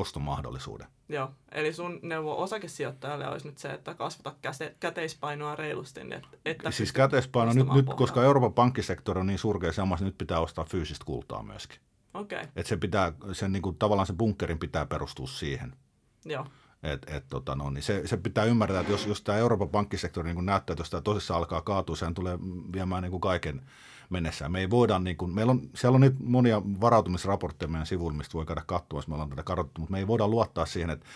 [0.01, 0.87] ostomahdollisuuden.
[1.09, 4.35] Joo, eli sun neuvo osakesijoittajalle olisi nyt se, että kasvata
[4.81, 6.01] käteispainoa reilusti.
[6.01, 10.11] Niin että, että siis käteispaino nyt, nyt, koska Euroopan pankkisektori on niin surkea samassa, niin
[10.11, 11.81] nyt pitää ostaa fyysistä kultaa myöskin.
[12.15, 12.39] Okei.
[12.39, 12.53] Okay.
[12.57, 15.77] Että se pitää, sen niin kuin, tavallaan sen bunkerin pitää perustua siihen.
[16.25, 16.47] Joo.
[16.83, 20.35] Et, et, tota, no, niin se, se, pitää ymmärtää, että jos, jos tämä Euroopan pankkisektori
[20.35, 22.39] niin näyttää, että jos tämä tosissaan alkaa kaatua, sehän tulee
[22.73, 23.63] viemään niin kuin kaiken
[24.11, 24.53] mennessään.
[24.53, 28.35] Me ei voida, niin kuin, meillä on, siellä on nyt monia varautumisraportteja meidän sivuilla, mistä
[28.35, 31.07] voi käydä katsoa, me ollaan tätä katsottu, mutta me ei voida luottaa siihen, että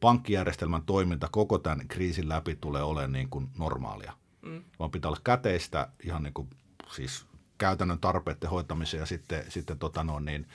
[0.00, 4.12] pankkijärjestelmän toiminta koko tämän kriisin läpi tulee olemaan niin kuin normaalia.
[4.42, 4.62] Mm.
[4.78, 6.48] Vaan pitää olla käteistä ihan niin kuin,
[6.92, 7.26] siis
[7.58, 10.46] käytännön tarpeiden hoitamiseen ja sitten, sitten tota no, niin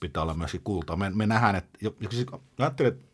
[0.00, 0.96] pitää olla myöskin kultaa.
[0.96, 1.78] Me, me nähdään, että,
[2.10, 2.26] siis,
[2.58, 3.06] ajattelin, että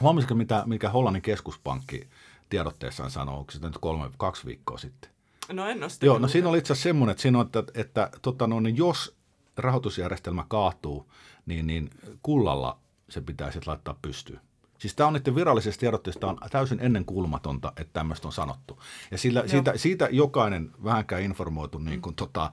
[0.00, 2.08] huomasitko mitä, mikä Hollannin keskuspankki
[2.48, 5.10] tiedotteessaan sanoo, onko se nyt kolme, kaksi viikkoa sitten?
[5.52, 8.10] No en ole Joo, no siinä oli itse asiassa semmoinen, että, siinä on, että, että,
[8.22, 9.16] tota, no, niin jos
[9.56, 11.12] rahoitusjärjestelmä kaatuu,
[11.46, 11.90] niin, niin
[12.22, 12.78] kullalla
[13.08, 14.40] se pitää sitten laittaa pystyyn.
[14.78, 18.82] Siis tämä on niiden virallisesta tiedotteesta on täysin ennenkuulumatonta, että tämmöistä on sanottu.
[19.10, 22.16] Ja sillä, siitä, siitä jokainen vähänkään informoitu niin kuin, mm.
[22.16, 22.52] tota,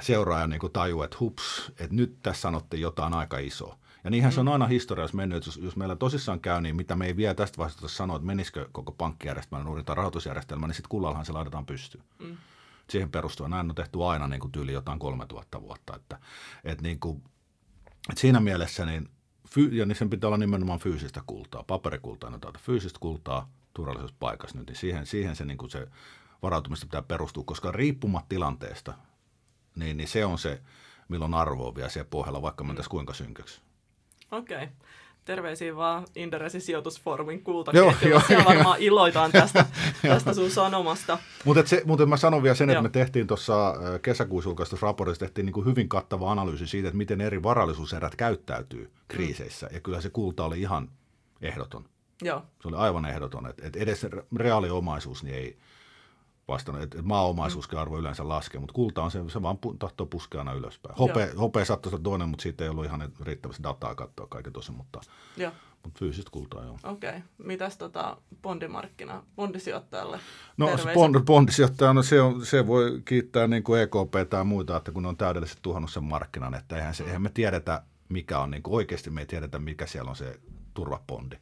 [0.00, 3.78] seuraaja niin kuin tajuu, että hups, että nyt tässä sanottiin jotain aika isoa.
[4.08, 4.34] Ja niinhän mm.
[4.34, 4.52] se on mm.
[4.52, 7.88] aina historiassa mennyt, jos, jos meillä tosissaan käy, niin mitä me ei vielä tästä vaiheesta
[7.88, 12.04] sanoa, että menisikö koko pankkijärjestelmä nuori tai rahoitusjärjestelmä, niin sitten kullallahan se laitetaan pystyyn.
[12.18, 12.36] Mm.
[12.90, 15.96] Siihen perustuen näin on tehty aina niin kuin tyyli jotain 3000 vuotta.
[15.96, 16.18] Että,
[16.64, 17.22] että, niin kuin,
[18.08, 19.08] että siinä mielessä, niin,
[19.70, 24.66] ja niin sen pitää olla nimenomaan fyysistä kultaa, paperikultaa, no fyysistä kultaa turvallisessa paikassa nyt,
[24.66, 25.88] niin siihen, siihen se, niin kuin se
[26.42, 28.94] varautumista pitää perustua, koska riippumat tilanteesta,
[29.76, 30.62] niin, niin se on se,
[31.08, 32.78] milloin arvo on vielä siellä pohjalla, vaikka me mm.
[32.90, 33.67] kuinka synkäksi.
[34.32, 34.56] Okei.
[34.56, 34.68] Okay.
[35.24, 38.22] Terveisiä vaan Inderesin sijoitusfoorumin kultaketjulla.
[38.26, 39.66] Siellä varmaan iloitaan tästä,
[40.02, 41.18] tästä sun sanomasta.
[41.44, 45.52] Mutta mut mä sanon vielä sen, että me tehtiin tuossa kesäkuussa julkaistussa raportissa tehtiin niin
[45.52, 49.66] kuin hyvin kattava analyysi siitä, että miten eri varallisuuserät käyttäytyy kriiseissä.
[49.66, 49.74] Mm.
[49.74, 50.90] Ja kyllä se kulta oli ihan
[51.42, 51.84] ehdoton.
[52.22, 52.42] Joo.
[52.62, 53.46] Se oli aivan ehdoton.
[53.46, 54.06] Että et edes
[54.36, 55.58] reaaliomaisuus niin ei,
[56.48, 60.52] vastannut, että maaomaisuuskin arvo yleensä laskee, mutta kulta on se, se vaan tahtoo puskea aina
[60.52, 60.94] ylöspäin.
[60.98, 64.72] Hope, hope saattoi olla toinen, mutta siitä ei ollut ihan riittävästi dataa katsoa kaiken tosi,
[64.72, 65.00] mutta,
[65.36, 65.52] joo.
[65.84, 66.78] mutta fyysistä kultaa joo.
[66.82, 67.10] Okei.
[67.10, 67.20] Okay.
[67.38, 70.20] Mitäs tota bondimarkkina, bondisijoittajalle?
[70.56, 74.92] No bond, bondisijoittaja, no se, on, se voi kiittää niin kuin EKP tai muita, että
[74.92, 78.50] kun ne on täydellisesti tuhannut sen markkinan, että eihän, se, eihän me tiedetä, mikä on,
[78.50, 80.40] niin kuin oikeasti me ei tiedetä, mikä siellä on se
[80.74, 81.36] turvapondi.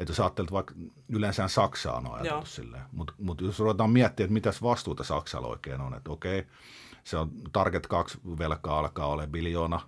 [0.00, 0.74] Että jos ajattelet vaikka
[1.08, 5.80] yleensä Saksaa on ajateltu silleen, mutta mut jos ruvetaan miettimään, että mitäs vastuuta Saksalla oikein
[5.80, 6.46] on, että okei,
[7.04, 9.78] se on Target 2 velkaa alkaa olla biljoona,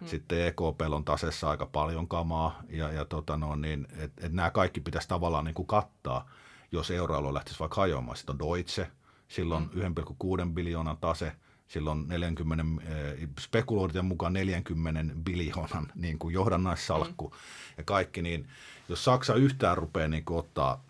[0.00, 0.08] hmm.
[0.08, 4.50] sitten EKP on tasessa aika paljon kamaa, ja, ja tota no, niin, että et nämä
[4.50, 6.30] kaikki pitäisi tavallaan niin kuin kattaa,
[6.72, 8.16] jos euroalue lähtisi vaikka hajoamaan.
[8.16, 8.90] Sitten on Deutsche,
[9.28, 9.82] silloin hmm.
[10.46, 11.32] 1,6 biljoonan tase,
[11.70, 17.36] silloin 40, eh, spekuloidien mukaan 40 biljoonan niin kuin johdannaissalkku mm.
[17.78, 18.48] ja kaikki, niin
[18.88, 20.84] jos Saksa yhtään rupeaa niin kuin ottaa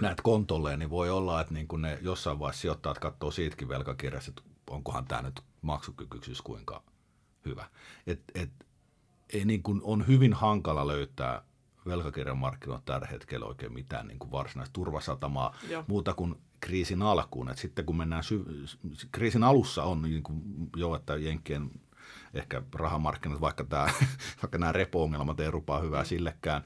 [0.00, 4.30] näitä kontolleen, niin voi olla, että niin kuin ne jossain vaiheessa sijoittajat katsoo siitäkin velkakirjassa,
[4.30, 6.82] että onkohan tämä nyt maksukykyisyys kuinka
[7.44, 7.66] hyvä.
[8.06, 8.50] Et, et,
[9.32, 11.42] ei niin kuin, on hyvin hankala löytää
[11.86, 15.84] velkakirjan markkinoilla tällä hetkellä oikein mitään niin kuin varsinaista turvasatamaa Joo.
[15.86, 17.50] muuta kuin kriisin alkuun.
[17.50, 18.44] Et sitten kun mennään sy-
[19.12, 20.42] kriisin alussa on niin kuin
[20.76, 21.70] jo, että Jenkkien
[22.34, 23.88] ehkä rahamarkkinat, vaikka, tämä,
[24.42, 26.06] vaikka nämä repo-ongelmat ei rupaa hyvää mm.
[26.06, 26.62] sillekään.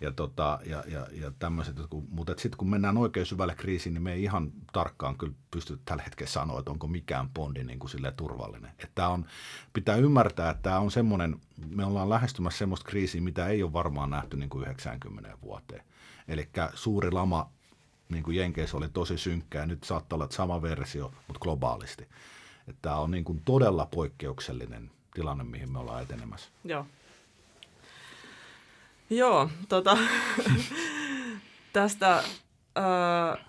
[0.00, 1.76] Ja, tota, ja, ja, ja tämmöiset,
[2.10, 6.02] mutta sitten kun mennään oikein syvälle kriisiin, niin me ei ihan tarkkaan kyllä pysty tällä
[6.02, 8.70] hetkellä sanoa, että onko mikään bondi niin kuin turvallinen.
[8.78, 9.26] Että on,
[9.72, 14.10] pitää ymmärtää, että tämä on semmoinen, me ollaan lähestymässä semmoista kriisiä, mitä ei ole varmaan
[14.10, 15.84] nähty niin kuin 90 vuoteen.
[16.28, 17.50] Eli suuri lama
[18.08, 22.02] niin kuin Jenkeissä oli tosi synkkää, nyt saattaa olla sama versio, mutta globaalisti.
[22.68, 26.50] Että tämä on niin kuin todella poikkeuksellinen tilanne, mihin me ollaan etenemässä.
[26.64, 26.86] Joo.
[29.10, 29.98] Joo, tota,
[31.72, 33.44] tästä äh,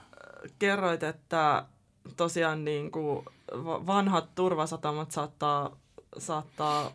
[0.60, 1.66] kerroit, että
[2.18, 3.26] tosiaan niin kuin
[3.64, 5.78] vanhat turvasatamat saattaa,
[6.18, 6.92] saattaa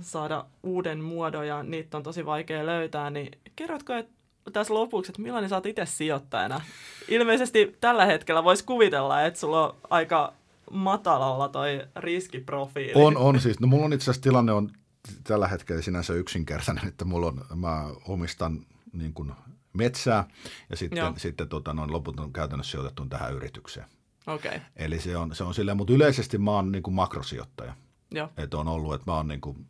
[0.00, 4.17] saada uuden muodon ja niitä on tosi vaikea löytää, niin kerrotko että
[4.50, 6.60] tässä lopuksi, että millainen sä oot itse sijoittajana
[7.08, 10.32] ilmeisesti tällä hetkellä voisi kuvitella, että sulla on aika
[10.70, 12.92] matalalla toi riskiprofiili.
[12.94, 13.60] On, on siis.
[13.60, 14.70] No mulla on itse asiassa tilanne on
[15.24, 19.32] tällä hetkellä sinänsä yksinkertainen, että mulla on, mä omistan niin kuin
[19.72, 20.24] metsää
[20.70, 23.86] ja sitten, sitten tota, noin loput on käytännössä sijoitettu tähän yritykseen.
[24.26, 24.60] Okay.
[24.76, 27.74] Eli se on, se on silleen, mutta yleisesti mä oon niin kuin makrosijoittaja.
[28.10, 28.28] Joo.
[28.36, 29.66] Että on ollut, että mä oon niin kuin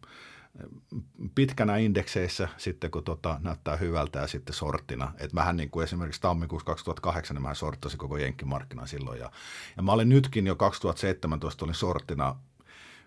[1.35, 5.13] pitkänä indekseissä sitten, kun tota, näyttää hyvältä ja sitten sorttina.
[5.19, 9.21] Et mähän niin kuin esimerkiksi tammikuussa 2008, niin mä sorttasin koko jenkkimarkkinan silloin.
[9.21, 9.31] Ja,
[9.77, 12.37] ja mä olin nytkin jo 2017 olin sorttina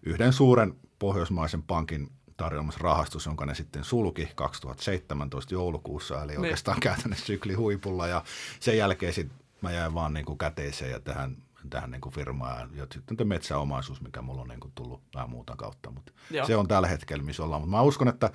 [0.04, 7.26] yhden suuren pohjoismaisen pankin tarjoamassa rahastus, jonka ne sitten sulki 2017 joulukuussa, eli oikeastaan käytännössä
[7.26, 8.08] sykli huipulla.
[8.08, 8.24] Ja
[8.60, 11.38] sen jälkeen sitten mä jäin vaan niin kuin käteiseen ja tähän
[11.70, 12.70] tähän niin kuin firmaan.
[12.76, 15.92] Ja sitten tämä metsäomaisuus, mikä mulla on niin kuin tullut vähän muuta kautta.
[15.92, 16.12] Mutta
[16.48, 17.62] se on tällä hetkellä, missä ollaan.
[17.62, 18.32] Mutta mä uskon, että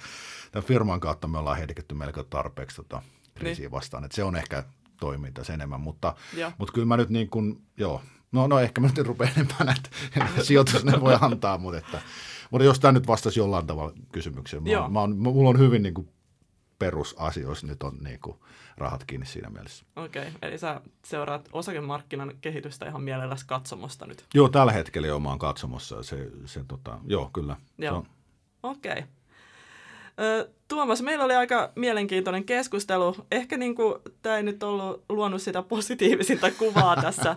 [0.53, 3.03] tämän firman kautta me ollaan hediketty melko tarpeeksi tota
[3.35, 3.71] kriisiä niin.
[3.71, 4.05] vastaan.
[4.05, 4.65] Että se on ehkä
[5.01, 5.81] toiminta sen enemmän.
[5.81, 6.15] Mutta,
[6.59, 8.03] mutta kyllä mä nyt niin kuin, joo,
[8.33, 9.89] no, no ehkä mä nyt rupean enempää näitä
[10.43, 12.01] sijoitus ne voi antaa, mutta, että,
[12.51, 14.63] mutta jos tämä nyt vastasi jollain tavalla kysymykseen.
[14.63, 16.09] Mä, mä on, mulla on hyvin niin kuin
[16.79, 18.39] perusasioissa nyt on niin kuin
[18.77, 19.85] rahat kiinni siinä mielessä.
[19.97, 20.33] Okei, okay.
[20.43, 24.25] eli sä seuraat osakemarkkinan kehitystä ihan mielelläsi katsomosta nyt?
[24.35, 26.03] Joo, tällä hetkellä jo omaan katsomossa.
[26.03, 27.57] Se, se, tota, joo, kyllä.
[27.79, 28.07] Joo.
[28.63, 28.93] Okei.
[28.93, 29.03] Okay.
[30.69, 33.17] Tuomas, meillä oli aika mielenkiintoinen keskustelu.
[33.31, 37.37] Ehkä niin kuin, tämä ei nyt ollut luonut sitä positiivisinta kuvaa tässä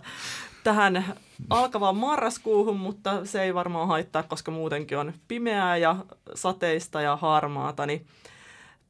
[0.64, 1.06] tähän
[1.50, 5.96] alkavaan marraskuuhun, mutta se ei varmaan haittaa, koska muutenkin on pimeää ja
[6.36, 7.86] sateista ja harmaata.
[7.86, 8.06] Niin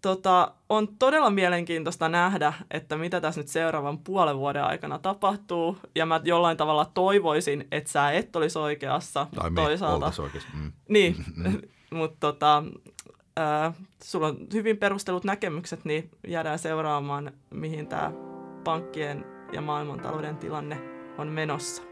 [0.01, 5.77] tota, on todella mielenkiintoista nähdä, että mitä tässä nyt seuraavan puolen vuoden aikana tapahtuu.
[5.95, 9.27] Ja mä jollain tavalla toivoisin, että sä et olisi oikeassa.
[9.35, 10.21] Tai me toisaalta.
[10.21, 10.49] oikeassa.
[10.53, 10.71] Mm.
[10.89, 11.61] Niin, mm.
[11.97, 12.63] mutta tota,
[13.39, 13.73] äh,
[14.03, 18.11] sulla on hyvin perustelut näkemykset, niin jäädään seuraamaan, mihin tämä
[18.63, 20.81] pankkien ja maailmantalouden tilanne
[21.17, 21.83] on menossa.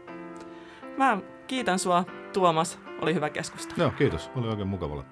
[0.96, 2.78] Mä kiitän sua, Tuomas.
[3.00, 3.80] Oli hyvä keskustelu.
[3.80, 4.30] Joo, kiitos.
[4.36, 5.04] Oli oikein mukava olla